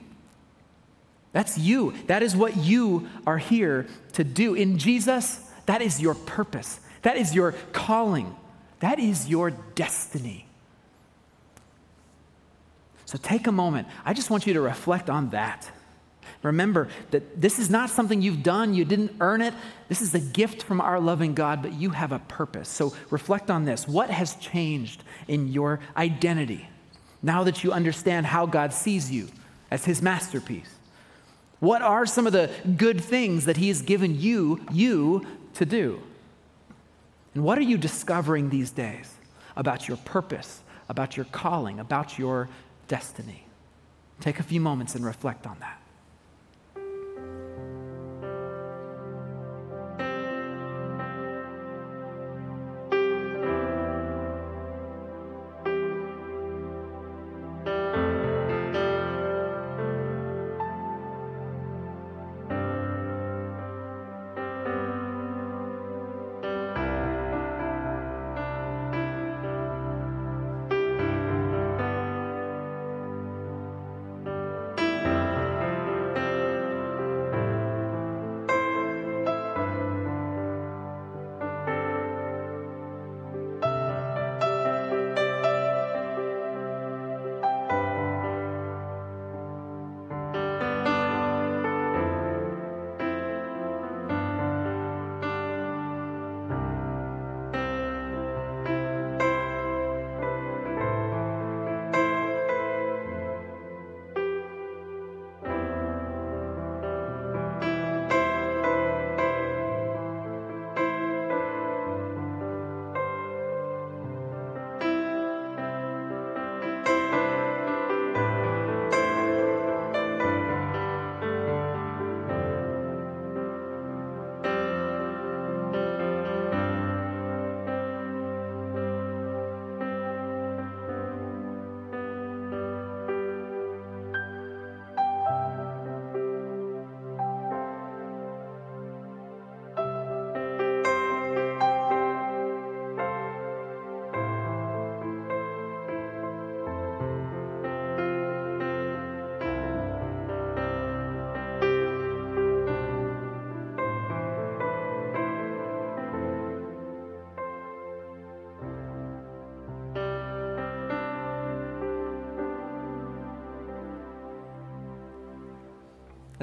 That's 1.32 1.58
you. 1.58 1.94
That 2.06 2.22
is 2.22 2.34
what 2.36 2.56
you 2.56 3.08
are 3.26 3.38
here 3.38 3.86
to 4.12 4.24
do. 4.24 4.54
In 4.54 4.78
Jesus, 4.78 5.40
that 5.66 5.82
is 5.82 6.00
your 6.00 6.14
purpose. 6.14 6.80
That 7.02 7.16
is 7.16 7.34
your 7.34 7.52
calling. 7.72 8.34
That 8.80 8.98
is 8.98 9.28
your 9.28 9.50
destiny. 9.50 10.46
So 13.04 13.18
take 13.18 13.46
a 13.46 13.52
moment. 13.52 13.88
I 14.04 14.14
just 14.14 14.30
want 14.30 14.46
you 14.46 14.54
to 14.54 14.60
reflect 14.60 15.10
on 15.10 15.30
that. 15.30 15.70
Remember 16.44 16.88
that 17.10 17.40
this 17.40 17.58
is 17.58 17.70
not 17.70 17.88
something 17.88 18.20
you've 18.20 18.42
done, 18.42 18.74
you 18.74 18.84
didn't 18.84 19.16
earn 19.20 19.40
it. 19.40 19.54
This 19.88 20.02
is 20.02 20.14
a 20.14 20.20
gift 20.20 20.62
from 20.62 20.78
our 20.78 21.00
loving 21.00 21.34
God, 21.34 21.62
but 21.62 21.72
you 21.72 21.90
have 21.90 22.12
a 22.12 22.18
purpose. 22.18 22.68
So 22.68 22.94
reflect 23.08 23.50
on 23.50 23.64
this. 23.64 23.88
What 23.88 24.10
has 24.10 24.34
changed 24.36 25.02
in 25.26 25.48
your 25.48 25.80
identity 25.96 26.68
now 27.22 27.44
that 27.44 27.64
you 27.64 27.72
understand 27.72 28.26
how 28.26 28.44
God 28.44 28.74
sees 28.74 29.10
you 29.10 29.28
as 29.70 29.86
his 29.86 30.02
masterpiece? 30.02 30.68
What 31.60 31.80
are 31.80 32.04
some 32.04 32.26
of 32.26 32.34
the 32.34 32.50
good 32.76 33.00
things 33.00 33.46
that 33.46 33.56
he 33.56 33.68
has 33.68 33.80
given 33.80 34.20
you, 34.20 34.60
you 34.70 35.26
to 35.54 35.64
do? 35.64 36.02
And 37.34 37.42
what 37.42 37.56
are 37.56 37.62
you 37.62 37.78
discovering 37.78 38.50
these 38.50 38.70
days 38.70 39.14
about 39.56 39.88
your 39.88 39.96
purpose, 39.96 40.60
about 40.90 41.16
your 41.16 41.24
calling, 41.24 41.80
about 41.80 42.18
your 42.18 42.50
destiny? 42.86 43.46
Take 44.20 44.40
a 44.40 44.42
few 44.42 44.60
moments 44.60 44.94
and 44.94 45.06
reflect 45.06 45.46
on 45.46 45.56
that. 45.60 45.80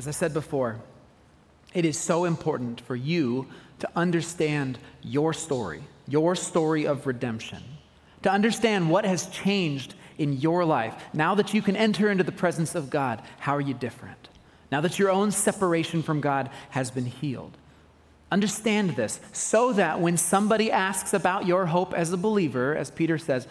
As 0.02 0.08
I 0.08 0.12
said 0.12 0.34
before, 0.34 0.80
it 1.76 1.86
is 1.86 1.96
so 1.96 2.26
important 2.26 2.82
for 2.82 2.96
you 2.96 3.46
to 3.78 3.90
understand 3.96 4.80
your 5.04 5.32
story, 5.32 5.84
your 6.08 6.36
story 6.36 6.88
of 6.88 7.06
redemption, 7.06 7.62
to 8.24 8.32
understand 8.32 8.90
what 8.90 9.06
has 9.06 9.28
changed 9.28 9.94
in 10.18 10.34
your 10.34 10.66
life. 10.66 10.96
Now 11.14 11.36
that 11.36 11.54
you 11.54 11.62
can 11.62 11.76
enter 11.76 12.10
into 12.10 12.24
the 12.24 12.32
presence 12.32 12.74
of 12.74 12.90
God, 12.90 13.22
how 13.38 13.56
are 13.56 13.62
you 13.62 13.76
different? 13.76 14.30
Now 14.72 14.82
that 14.82 14.98
your 14.98 15.12
own 15.12 15.30
separation 15.30 16.02
from 16.02 16.20
God 16.20 16.50
has 16.72 16.90
been 16.90 17.06
healed. 17.06 17.56
Understand 18.32 18.96
this 18.96 19.20
so 19.32 19.72
that 19.74 20.00
when 20.00 20.18
somebody 20.18 20.72
asks 20.72 21.14
about 21.14 21.46
your 21.46 21.68
hope 21.68 21.94
as 21.94 22.12
a 22.12 22.18
believer, 22.18 22.76
as 22.76 22.90
Peter 22.90 23.20
says, 23.20 23.48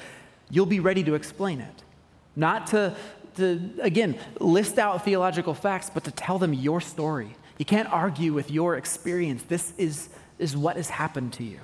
you'll 0.51 0.67
be 0.67 0.81
ready 0.81 1.05
to 1.05 1.15
explain 1.15 1.61
it. 1.61 1.85
Not 2.35 2.67
to 2.69 2.97
to, 3.37 3.71
again, 3.81 4.19
list 4.39 4.79
out 4.79 5.05
theological 5.05 5.55
facts, 5.55 5.91
but 5.93 6.05
to 6.05 6.11
tell 6.11 6.39
them 6.39 6.53
your 6.53 6.81
story. 6.81 7.35
You 7.59 7.65
can't 7.65 7.93
argue 7.93 8.33
with 8.33 8.51
your 8.51 8.77
experience. 8.77 9.43
This 9.43 9.73
is, 9.77 10.09
is 10.39 10.57
what 10.57 10.77
has 10.77 10.89
happened 10.89 11.33
to 11.35 11.45
you. 11.45 11.61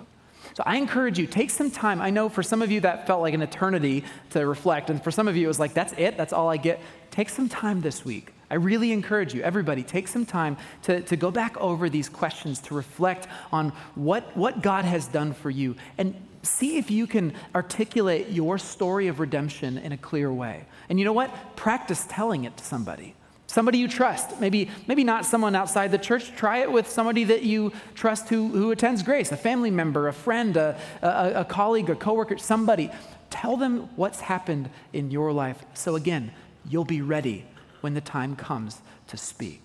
So 0.54 0.62
I 0.64 0.76
encourage 0.76 1.18
you, 1.18 1.26
take 1.26 1.50
some 1.50 1.70
time. 1.70 2.00
I 2.00 2.10
know 2.10 2.28
for 2.28 2.42
some 2.42 2.62
of 2.62 2.70
you 2.70 2.80
that 2.80 3.06
felt 3.06 3.20
like 3.20 3.34
an 3.34 3.42
eternity 3.42 4.04
to 4.30 4.46
reflect, 4.46 4.90
and 4.90 5.02
for 5.02 5.10
some 5.10 5.28
of 5.28 5.36
you 5.36 5.44
it 5.44 5.48
was 5.48 5.60
like, 5.60 5.74
that's 5.74 5.92
it, 5.98 6.16
that's 6.16 6.32
all 6.32 6.48
I 6.48 6.56
get. 6.56 6.80
Take 7.10 7.28
some 7.28 7.48
time 7.48 7.80
this 7.80 8.04
week. 8.04 8.32
I 8.50 8.54
really 8.54 8.92
encourage 8.92 9.34
you, 9.34 9.42
everybody, 9.42 9.82
take 9.82 10.06
some 10.06 10.24
time 10.24 10.56
to, 10.82 11.00
to 11.02 11.16
go 11.16 11.30
back 11.30 11.56
over 11.58 11.88
these 11.88 12.08
questions, 12.08 12.60
to 12.60 12.74
reflect 12.74 13.26
on 13.52 13.70
what, 13.96 14.36
what 14.36 14.62
God 14.62 14.84
has 14.84 15.08
done 15.08 15.32
for 15.32 15.50
you. 15.50 15.74
And 15.98 16.14
see 16.46 16.78
if 16.78 16.90
you 16.90 17.06
can 17.06 17.34
articulate 17.54 18.30
your 18.30 18.58
story 18.58 19.08
of 19.08 19.20
redemption 19.20 19.78
in 19.78 19.92
a 19.92 19.96
clear 19.96 20.32
way. 20.32 20.64
And 20.88 20.98
you 20.98 21.04
know 21.04 21.12
what? 21.12 21.56
Practice 21.56 22.06
telling 22.08 22.44
it 22.44 22.56
to 22.56 22.64
somebody. 22.64 23.14
Somebody 23.46 23.78
you 23.78 23.88
trust. 23.88 24.40
Maybe, 24.40 24.70
maybe 24.86 25.04
not 25.04 25.24
someone 25.24 25.54
outside 25.54 25.92
the 25.92 25.98
church. 25.98 26.34
Try 26.34 26.58
it 26.58 26.72
with 26.72 26.88
somebody 26.88 27.24
that 27.24 27.42
you 27.42 27.72
trust 27.94 28.28
who, 28.28 28.48
who 28.48 28.70
attends 28.70 29.02
grace, 29.02 29.30
a 29.30 29.36
family 29.36 29.70
member, 29.70 30.08
a 30.08 30.12
friend, 30.12 30.56
a, 30.56 30.78
a, 31.02 31.40
a 31.40 31.44
colleague, 31.44 31.88
a 31.88 31.94
coworker, 31.94 32.38
somebody. 32.38 32.90
Tell 33.30 33.56
them 33.56 33.88
what's 33.96 34.20
happened 34.20 34.70
in 34.92 35.10
your 35.10 35.32
life. 35.32 35.64
So 35.74 35.96
again, 35.96 36.32
you'll 36.68 36.84
be 36.84 37.02
ready 37.02 37.44
when 37.80 37.94
the 37.94 38.00
time 38.00 38.34
comes 38.34 38.80
to 39.08 39.16
speak. 39.16 39.62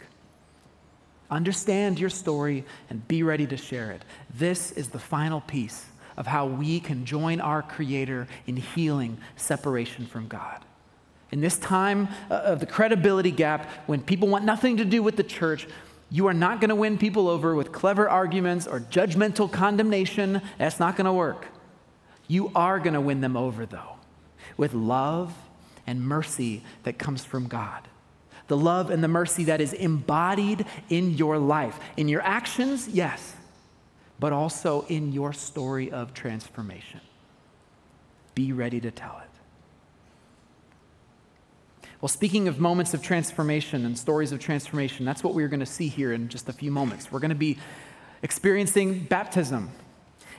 Understand 1.32 1.98
your 1.98 2.10
story 2.10 2.66
and 2.90 3.08
be 3.08 3.24
ready 3.24 3.48
to 3.48 3.58
share 3.58 3.92
it. 3.92 4.04
This 4.36 4.72
is 4.74 4.90
the 4.90 5.00
final 5.00 5.42
piece 5.42 5.86
of 6.22 6.28
how 6.28 6.46
we 6.46 6.80
can 6.80 7.04
join 7.04 7.42
our 7.42 7.64
Creator 7.64 8.28
in 8.46 8.56
healing 8.56 9.18
separation 9.38 10.06
from 10.06 10.28
God. 10.28 10.64
In 11.32 11.42
this 11.42 11.58
time 11.58 12.10
uh, 12.30 12.36
of 12.36 12.60
the 12.60 12.68
credibility 12.68 13.32
gap, 13.32 13.68
when 13.88 14.04
people 14.04 14.28
want 14.28 14.46
nothing 14.46 14.78
to 14.78 14.86
do 14.86 15.02
with 15.02 15.16
the 15.16 15.24
church, 15.24 15.68
you 16.12 16.28
are 16.28 16.34
not 16.34 16.62
going 16.62 16.70
to 16.70 16.76
win 16.76 17.00
people 17.00 17.28
over 17.28 17.56
with 17.56 17.72
clever 17.72 18.08
arguments 18.08 18.68
or 18.68 18.82
judgmental 18.82 19.52
condemnation. 19.52 20.44
That's 20.60 20.80
not 20.80 20.96
going 20.96 21.06
to 21.06 21.14
work. 21.14 21.48
You 22.28 22.52
are 22.54 22.78
going 22.78 22.94
to 22.94 23.02
win 23.02 23.22
them 23.22 23.36
over, 23.36 23.66
though, 23.66 23.96
with 24.58 24.76
love 24.76 25.36
and 25.88 26.04
mercy 26.04 26.62
that 26.84 27.00
comes 27.00 27.26
from 27.26 27.48
God. 27.48 27.88
The 28.46 28.58
love 28.58 28.92
and 28.92 29.04
the 29.04 29.08
mercy 29.08 29.46
that 29.46 29.60
is 29.60 29.74
embodied 29.74 30.68
in 30.88 31.18
your 31.18 31.40
life. 31.40 31.80
In 31.98 32.08
your 32.08 32.22
actions, 32.22 32.88
yes 32.88 33.38
but 34.22 34.32
also 34.32 34.86
in 34.88 35.12
your 35.12 35.34
story 35.34 35.92
of 35.92 36.14
transformation. 36.14 37.02
Be 38.36 38.54
ready 38.54 38.80
to 38.80 38.92
tell 38.92 39.20
it. 39.24 39.28
Well, 42.00 42.08
speaking 42.08 42.48
of 42.48 42.60
moments 42.60 42.94
of 42.94 43.02
transformation 43.02 43.84
and 43.84 43.98
stories 43.98 44.32
of 44.32 44.40
transformation, 44.40 45.06
that's 45.06 45.24
what 45.24 45.34
we're 45.34 45.48
going 45.48 45.60
to 45.60 45.66
see 45.66 45.88
here 45.88 46.14
in 46.14 46.30
just 46.30 46.48
a 46.48 46.54
few 46.54 46.70
moments. 46.70 47.12
We're 47.12 47.20
going 47.20 47.30
to 47.30 47.36
be 47.36 47.58
experiencing 48.22 49.00
baptism. 49.06 49.72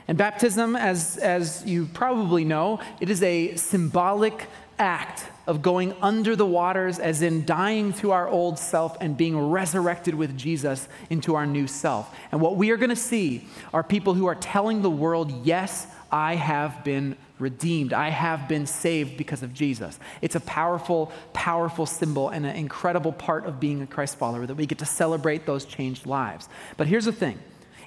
And 0.07 0.17
baptism, 0.17 0.77
as, 0.77 1.17
as 1.17 1.65
you 1.65 1.85
probably 1.87 2.45
know, 2.45 2.79
it 3.01 3.09
is 3.09 3.21
a 3.21 3.57
symbolic 3.57 4.47
act 4.79 5.25
of 5.45 5.61
going 5.61 5.93
under 6.01 6.35
the 6.35 6.45
waters, 6.45 6.99
as 6.99 7.21
in 7.21 7.45
dying 7.45 7.93
to 7.93 8.11
our 8.11 8.27
old 8.27 8.57
self 8.57 8.97
and 9.01 9.17
being 9.17 9.37
resurrected 9.37 10.15
with 10.15 10.37
Jesus 10.37 10.87
into 11.09 11.35
our 11.35 11.45
new 11.45 11.67
self. 11.67 12.15
And 12.31 12.39
what 12.39 12.55
we 12.55 12.71
are 12.71 12.77
going 12.77 12.89
to 12.89 12.95
see 12.95 13.47
are 13.73 13.83
people 13.83 14.13
who 14.13 14.25
are 14.25 14.35
telling 14.35 14.81
the 14.81 14.89
world, 14.89 15.45
yes, 15.45 15.87
I 16.11 16.35
have 16.35 16.83
been 16.83 17.17
redeemed. 17.39 17.91
I 17.91 18.09
have 18.09 18.47
been 18.47 18.65
saved 18.65 19.17
because 19.17 19.43
of 19.43 19.53
Jesus. 19.53 19.99
It's 20.21 20.35
a 20.35 20.39
powerful, 20.39 21.11
powerful 21.33 21.85
symbol 21.85 22.29
and 22.29 22.45
an 22.45 22.55
incredible 22.55 23.11
part 23.11 23.45
of 23.45 23.59
being 23.59 23.81
a 23.81 23.87
Christ 23.87 24.17
follower 24.17 24.45
that 24.45 24.55
we 24.55 24.65
get 24.65 24.77
to 24.79 24.85
celebrate 24.85 25.45
those 25.45 25.65
changed 25.65 26.05
lives. 26.05 26.47
But 26.77 26.87
here's 26.87 27.05
the 27.05 27.11
thing 27.11 27.39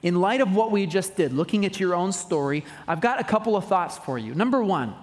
in 0.02 0.20
light 0.20 0.40
of 0.40 0.54
what 0.54 0.70
we 0.70 0.86
just 0.86 1.16
did, 1.16 1.32
looking 1.32 1.64
at 1.64 1.80
your 1.80 1.94
own 1.94 2.12
story, 2.12 2.64
I've 2.86 3.00
got 3.00 3.18
a 3.18 3.24
couple 3.24 3.56
of 3.56 3.66
thoughts 3.66 3.96
for 3.96 4.18
you. 4.18 4.34
Number 4.34 4.62
one, 4.62 4.94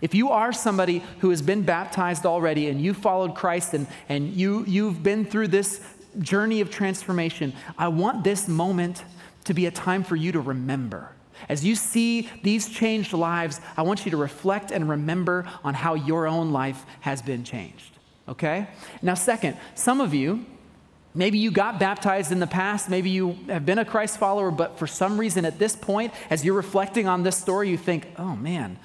if 0.00 0.14
you 0.14 0.30
are 0.30 0.52
somebody 0.52 1.02
who 1.20 1.30
has 1.30 1.42
been 1.42 1.62
baptized 1.62 2.26
already 2.26 2.68
and 2.68 2.80
you 2.80 2.94
followed 2.94 3.34
Christ 3.34 3.74
and, 3.74 3.86
and 4.08 4.32
you, 4.32 4.64
you've 4.66 5.02
been 5.02 5.24
through 5.24 5.48
this 5.48 5.80
journey 6.18 6.60
of 6.60 6.70
transformation, 6.70 7.52
I 7.78 7.88
want 7.88 8.24
this 8.24 8.48
moment 8.48 9.04
to 9.44 9.54
be 9.54 9.66
a 9.66 9.70
time 9.70 10.02
for 10.02 10.16
you 10.16 10.32
to 10.32 10.40
remember. 10.40 11.12
As 11.48 11.64
you 11.64 11.74
see 11.74 12.28
these 12.42 12.68
changed 12.68 13.12
lives, 13.12 13.60
I 13.76 13.82
want 13.82 14.04
you 14.04 14.10
to 14.10 14.16
reflect 14.16 14.70
and 14.70 14.88
remember 14.88 15.46
on 15.64 15.74
how 15.74 15.94
your 15.94 16.26
own 16.26 16.52
life 16.52 16.84
has 17.00 17.22
been 17.22 17.44
changed. 17.44 17.98
Okay? 18.28 18.68
Now, 19.02 19.14
second, 19.14 19.56
some 19.74 20.00
of 20.00 20.12
you, 20.12 20.44
maybe 21.14 21.38
you 21.38 21.50
got 21.50 21.80
baptized 21.80 22.30
in 22.30 22.40
the 22.40 22.46
past, 22.46 22.88
maybe 22.88 23.10
you 23.10 23.38
have 23.48 23.64
been 23.64 23.78
a 23.78 23.84
Christ 23.84 24.18
follower, 24.18 24.50
but 24.50 24.78
for 24.78 24.86
some 24.86 25.18
reason 25.18 25.44
at 25.44 25.58
this 25.58 25.74
point, 25.74 26.12
as 26.28 26.44
you're 26.44 26.54
reflecting 26.54 27.08
on 27.08 27.22
this 27.22 27.36
story, 27.36 27.70
you 27.70 27.78
think, 27.78 28.06
oh 28.18 28.36
man, 28.36 28.78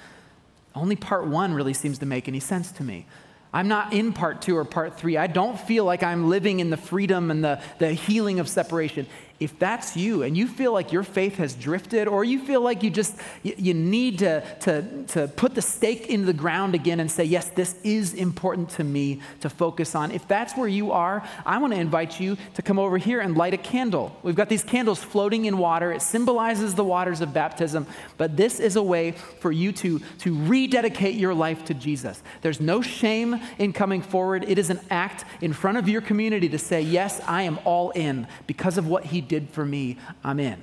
only 0.76 0.96
part 0.96 1.26
one 1.26 1.54
really 1.54 1.74
seems 1.74 1.98
to 1.98 2.06
make 2.06 2.28
any 2.28 2.40
sense 2.40 2.72
to 2.72 2.84
me. 2.84 3.06
I'm 3.52 3.68
not 3.68 3.92
in 3.94 4.12
part 4.12 4.42
two 4.42 4.56
or 4.56 4.64
part 4.64 4.98
three. 4.98 5.16
I 5.16 5.28
don't 5.28 5.58
feel 5.58 5.84
like 5.84 6.02
I'm 6.02 6.28
living 6.28 6.60
in 6.60 6.68
the 6.68 6.76
freedom 6.76 7.30
and 7.30 7.42
the, 7.42 7.62
the 7.78 7.92
healing 7.92 8.38
of 8.38 8.48
separation 8.48 9.06
if 9.38 9.58
that's 9.58 9.96
you 9.96 10.22
and 10.22 10.36
you 10.36 10.46
feel 10.46 10.72
like 10.72 10.92
your 10.92 11.02
faith 11.02 11.36
has 11.36 11.54
drifted 11.54 12.08
or 12.08 12.24
you 12.24 12.38
feel 12.38 12.60
like 12.60 12.82
you 12.82 12.90
just 12.90 13.16
you, 13.42 13.74
need 13.74 14.18
to, 14.20 14.42
to, 14.60 15.04
to 15.04 15.28
put 15.28 15.54
the 15.54 15.62
stake 15.62 16.06
into 16.06 16.26
the 16.26 16.32
ground 16.32 16.74
again 16.74 17.00
and 17.00 17.10
say 17.10 17.24
yes 17.24 17.50
this 17.50 17.76
is 17.84 18.14
important 18.14 18.70
to 18.70 18.84
me 18.84 19.20
to 19.40 19.50
focus 19.50 19.94
on. 19.94 20.10
If 20.10 20.26
that's 20.26 20.56
where 20.56 20.68
you 20.68 20.92
are 20.92 21.22
i 21.44 21.58
want 21.58 21.72
to 21.72 21.78
invite 21.78 22.18
you 22.18 22.36
to 22.54 22.62
come 22.62 22.78
over 22.78 22.98
here 22.98 23.20
and 23.20 23.36
light 23.36 23.54
a 23.54 23.58
candle. 23.58 24.16
We've 24.22 24.34
got 24.34 24.48
these 24.48 24.64
candles 24.64 25.02
floating 25.02 25.44
in 25.44 25.58
water. 25.58 25.92
It 25.92 26.02
symbolizes 26.02 26.74
the 26.74 26.84
waters 26.84 27.20
of 27.20 27.32
baptism 27.32 27.86
but 28.16 28.36
this 28.36 28.60
is 28.60 28.76
a 28.76 28.82
way 28.82 29.12
for 29.12 29.52
you 29.52 29.72
to, 29.72 29.98
to 30.18 30.34
rededicate 30.46 31.14
your 31.14 31.34
life 31.34 31.64
to 31.66 31.74
jesus. 31.74 32.22
There's 32.42 32.60
no 32.60 32.80
shame 32.80 33.40
in 33.58 33.72
coming 33.72 34.00
forward. 34.00 34.44
It 34.48 34.58
is 34.58 34.70
an 34.70 34.80
act 34.90 35.24
in 35.40 35.52
front 35.52 35.78
of 35.78 35.88
your 35.88 36.00
community 36.00 36.48
to 36.48 36.58
say 36.58 36.80
yes 36.80 37.20
i 37.26 37.42
am 37.42 37.58
all 37.64 37.90
in 37.90 38.26
because 38.46 38.78
of 38.78 38.86
what 38.86 39.04
he 39.04 39.20
did 39.28 39.50
for 39.50 39.64
me, 39.64 39.98
I'm 40.24 40.40
in. 40.40 40.62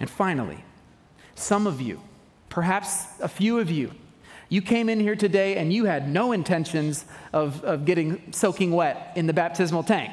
And 0.00 0.08
finally, 0.08 0.64
some 1.34 1.66
of 1.66 1.80
you, 1.80 2.00
perhaps 2.48 3.06
a 3.20 3.28
few 3.28 3.58
of 3.58 3.70
you, 3.70 3.92
you 4.48 4.62
came 4.62 4.88
in 4.88 4.98
here 4.98 5.16
today 5.16 5.56
and 5.56 5.72
you 5.72 5.84
had 5.84 6.08
no 6.08 6.32
intentions 6.32 7.04
of, 7.32 7.62
of 7.64 7.84
getting 7.84 8.32
soaking 8.32 8.72
wet 8.72 9.12
in 9.14 9.26
the 9.26 9.32
baptismal 9.32 9.82
tank. 9.82 10.12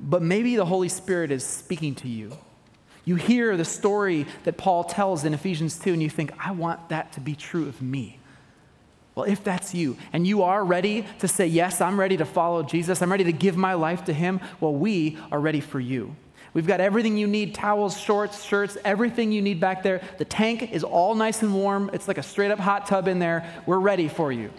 But 0.00 0.22
maybe 0.22 0.56
the 0.56 0.66
Holy 0.66 0.88
Spirit 0.88 1.30
is 1.30 1.44
speaking 1.44 1.94
to 1.96 2.08
you. 2.08 2.36
You 3.04 3.16
hear 3.16 3.56
the 3.56 3.64
story 3.64 4.26
that 4.44 4.58
Paul 4.58 4.84
tells 4.84 5.24
in 5.24 5.32
Ephesians 5.32 5.78
2, 5.78 5.94
and 5.94 6.02
you 6.02 6.10
think, 6.10 6.30
I 6.38 6.50
want 6.50 6.90
that 6.90 7.12
to 7.12 7.20
be 7.20 7.34
true 7.34 7.66
of 7.66 7.80
me. 7.80 8.17
Well, 9.18 9.28
if 9.28 9.42
that's 9.42 9.74
you, 9.74 9.96
and 10.12 10.24
you 10.24 10.44
are 10.44 10.64
ready 10.64 11.04
to 11.18 11.26
say, 11.26 11.48
Yes, 11.48 11.80
I'm 11.80 11.98
ready 11.98 12.16
to 12.18 12.24
follow 12.24 12.62
Jesus, 12.62 13.02
I'm 13.02 13.10
ready 13.10 13.24
to 13.24 13.32
give 13.32 13.56
my 13.56 13.74
life 13.74 14.04
to 14.04 14.12
Him, 14.12 14.40
well, 14.60 14.72
we 14.72 15.18
are 15.32 15.40
ready 15.40 15.58
for 15.58 15.80
you. 15.80 16.14
We've 16.54 16.68
got 16.68 16.80
everything 16.80 17.16
you 17.16 17.26
need 17.26 17.52
towels, 17.52 17.98
shorts, 17.98 18.44
shirts, 18.44 18.78
everything 18.84 19.32
you 19.32 19.42
need 19.42 19.58
back 19.58 19.82
there. 19.82 20.02
The 20.18 20.24
tank 20.24 20.70
is 20.70 20.84
all 20.84 21.16
nice 21.16 21.42
and 21.42 21.52
warm. 21.52 21.90
It's 21.92 22.06
like 22.06 22.18
a 22.18 22.22
straight 22.22 22.52
up 22.52 22.60
hot 22.60 22.86
tub 22.86 23.08
in 23.08 23.18
there. 23.18 23.44
We're 23.66 23.80
ready 23.80 24.06
for 24.06 24.30
you. 24.30 24.52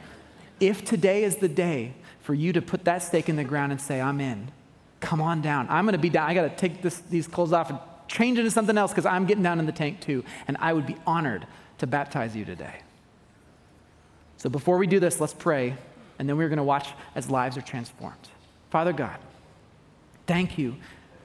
If 0.60 0.84
today 0.84 1.24
is 1.24 1.38
the 1.38 1.48
day 1.48 1.93
for 2.19 2.34
you 2.34 2.52
to 2.52 2.62
put 2.62 2.84
that 2.84 3.02
stake 3.02 3.30
in 3.30 3.38
the 3.38 3.45
ground 3.45 3.72
and 3.72 3.80
say, 3.80 4.02
I'm 4.02 4.19
in, 4.19 4.52
come 5.00 5.22
on 5.22 5.41
down. 5.41 5.67
I'm 5.69 5.86
going 5.86 5.93
to 5.93 6.00
be 6.00 6.10
down. 6.10 6.30
I 6.30 6.34
got 6.34 6.50
to 6.50 6.56
take 6.58 6.82
this, 6.82 6.98
these 7.10 7.28
clothes 7.28 7.54
off 7.54 7.69
and 7.69 7.80
change 8.10 8.38
into 8.38 8.52
something 8.52 8.78
else 8.78 8.91
because 8.91 9.06
I'm 9.06 9.26
getting 9.26 9.43
down 9.43 9.60
in 9.60 9.65
the 9.65 9.72
tank 9.72 10.02
too. 10.02 10.26
And 10.50 10.58
I 10.60 10.74
would 10.74 10.86
be 10.86 10.98
honored 11.08 11.48
to 11.78 11.88
baptize 11.88 12.36
you 12.36 12.43
today. 12.43 12.82
So 14.39 14.49
before 14.49 14.80
we 14.80 14.88
do 14.88 14.99
this, 14.99 15.21
let's 15.21 15.36
pray, 15.36 15.75
and 16.17 16.28
then 16.28 16.36
we're 16.36 16.49
going 16.49 16.58
to 16.58 16.63
watch 16.63 16.88
as 17.13 17.30
lives 17.30 17.56
are 17.58 17.62
transformed. 17.62 18.28
Father 18.71 18.93
God, 18.93 19.17
thank 20.25 20.58
you 20.58 20.75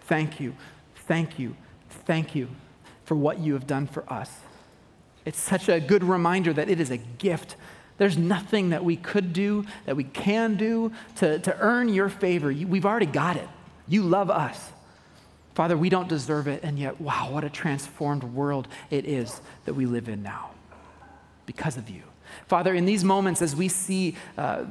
Thank 0.07 0.39
you, 0.39 0.55
thank 1.07 1.39
you, 1.39 1.57
thank 1.89 2.35
you 2.35 2.49
for 3.05 3.15
what 3.15 3.39
you 3.39 3.55
have 3.55 3.67
done 3.67 3.87
for 3.87 4.11
us. 4.13 4.31
It's 5.25 5.41
such 5.41 5.69
a 5.69 5.81
good 5.81 6.05
reminder 6.05 6.53
that 6.53 6.69
it 6.69 6.81
is 6.81 6.91
a 6.91 6.99
gift. 6.99 7.57
There's 7.97 8.19
nothing 8.19 8.71
that 8.71 8.85
we 8.85 8.97
could 8.97 9.33
do, 9.33 9.65
that 9.87 9.97
we 9.97 10.05
can 10.05 10.57
do 10.57 10.93
to, 11.17 11.39
to 11.39 11.59
earn 11.59 11.89
your 11.89 12.11
favor. 12.11 12.51
You, 12.51 12.67
we've 12.67 12.85
already 12.85 13.07
got 13.07 13.37
it. 13.37 13.49
You 13.89 14.03
love 14.03 14.31
us. 14.31 14.73
Father, 15.55 15.77
we 15.77 15.89
don't 15.89 16.09
deserve 16.09 16.47
it, 16.49 16.63
and 16.63 16.79
yet, 16.79 17.01
wow, 17.01 17.31
what 17.31 17.45
a 17.45 17.51
transformed 17.51 18.25
world 18.25 18.69
it 18.91 19.07
is 19.07 19.41
that 19.65 19.75
we 19.75 19.87
live 19.87 20.09
in 20.09 20.23
now 20.23 20.51
because 21.47 21.77
of 21.77 21.89
you. 21.89 22.03
Father, 22.47 22.75
in 22.75 22.85
these 22.85 23.05
moments, 23.05 23.43
as 23.43 23.55
we 23.55 23.69
see 23.69 24.17
uh, 24.37 24.65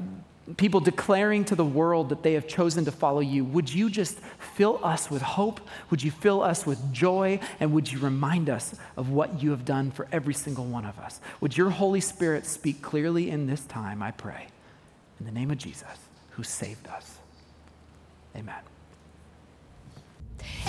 people 0.57 0.79
declaring 0.79 1.45
to 1.45 1.55
the 1.55 1.65
world 1.65 2.09
that 2.09 2.23
they 2.23 2.33
have 2.33 2.47
chosen 2.47 2.85
to 2.85 2.91
follow 2.91 3.21
you, 3.21 3.45
would 3.45 3.73
you 3.73 3.89
just 3.89 4.19
fill 4.55 4.79
us 4.83 5.09
with 5.09 5.21
hope? 5.21 5.61
Would 5.89 6.03
you 6.03 6.11
fill 6.11 6.41
us 6.41 6.65
with 6.65 6.91
joy? 6.91 7.39
And 7.59 7.73
would 7.73 7.91
you 7.91 7.99
remind 7.99 8.49
us 8.49 8.75
of 8.97 9.09
what 9.09 9.41
you 9.41 9.51
have 9.51 9.65
done 9.65 9.91
for 9.91 10.07
every 10.11 10.33
single 10.33 10.65
one 10.65 10.85
of 10.85 10.99
us? 10.99 11.21
Would 11.41 11.57
your 11.57 11.69
Holy 11.69 12.01
Spirit 12.01 12.45
speak 12.45 12.81
clearly 12.81 13.29
in 13.29 13.47
this 13.47 13.65
time, 13.65 14.03
I 14.03 14.11
pray, 14.11 14.47
in 15.19 15.25
the 15.25 15.31
name 15.31 15.51
of 15.51 15.57
Jesus, 15.57 15.97
who 16.31 16.43
saved 16.43 16.87
us? 16.87 17.17
Amen. 18.35 18.72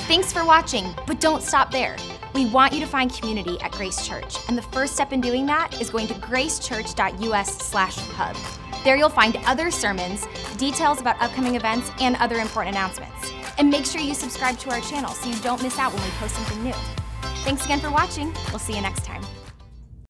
Thanks 0.06 0.32
for 0.32 0.44
watching, 0.44 0.92
but 1.06 1.20
don't 1.20 1.42
stop 1.42 1.70
there. 1.70 1.96
We 2.34 2.46
want 2.46 2.72
you 2.72 2.80
to 2.80 2.86
find 2.86 3.12
community 3.12 3.60
at 3.60 3.70
Grace 3.72 4.06
Church, 4.06 4.38
and 4.48 4.58
the 4.58 4.62
first 4.62 4.94
step 4.94 5.12
in 5.12 5.20
doing 5.20 5.46
that 5.46 5.80
is 5.80 5.90
going 5.90 6.08
to 6.08 6.14
gracechurch.us/hub. 6.14 8.36
There 8.84 8.96
you'll 8.96 9.08
find 9.08 9.36
other 9.46 9.70
sermons, 9.70 10.26
details 10.56 11.00
about 11.00 11.22
upcoming 11.22 11.54
events, 11.54 11.90
and 12.00 12.16
other 12.16 12.36
important 12.36 12.76
announcements. 12.76 13.32
And 13.56 13.70
make 13.70 13.86
sure 13.86 14.00
you 14.00 14.14
subscribe 14.14 14.58
to 14.58 14.70
our 14.70 14.80
channel 14.80 15.10
so 15.10 15.30
you 15.30 15.36
don't 15.36 15.62
miss 15.62 15.78
out 15.78 15.94
when 15.94 16.02
we 16.02 16.10
post 16.18 16.34
something 16.34 16.62
new. 16.62 16.74
Thanks 17.44 17.64
again 17.64 17.80
for 17.80 17.90
watching. 17.90 18.34
We'll 18.50 18.58
see 18.58 18.74
you 18.74 18.82
next 18.82 19.04
time. 19.04 19.22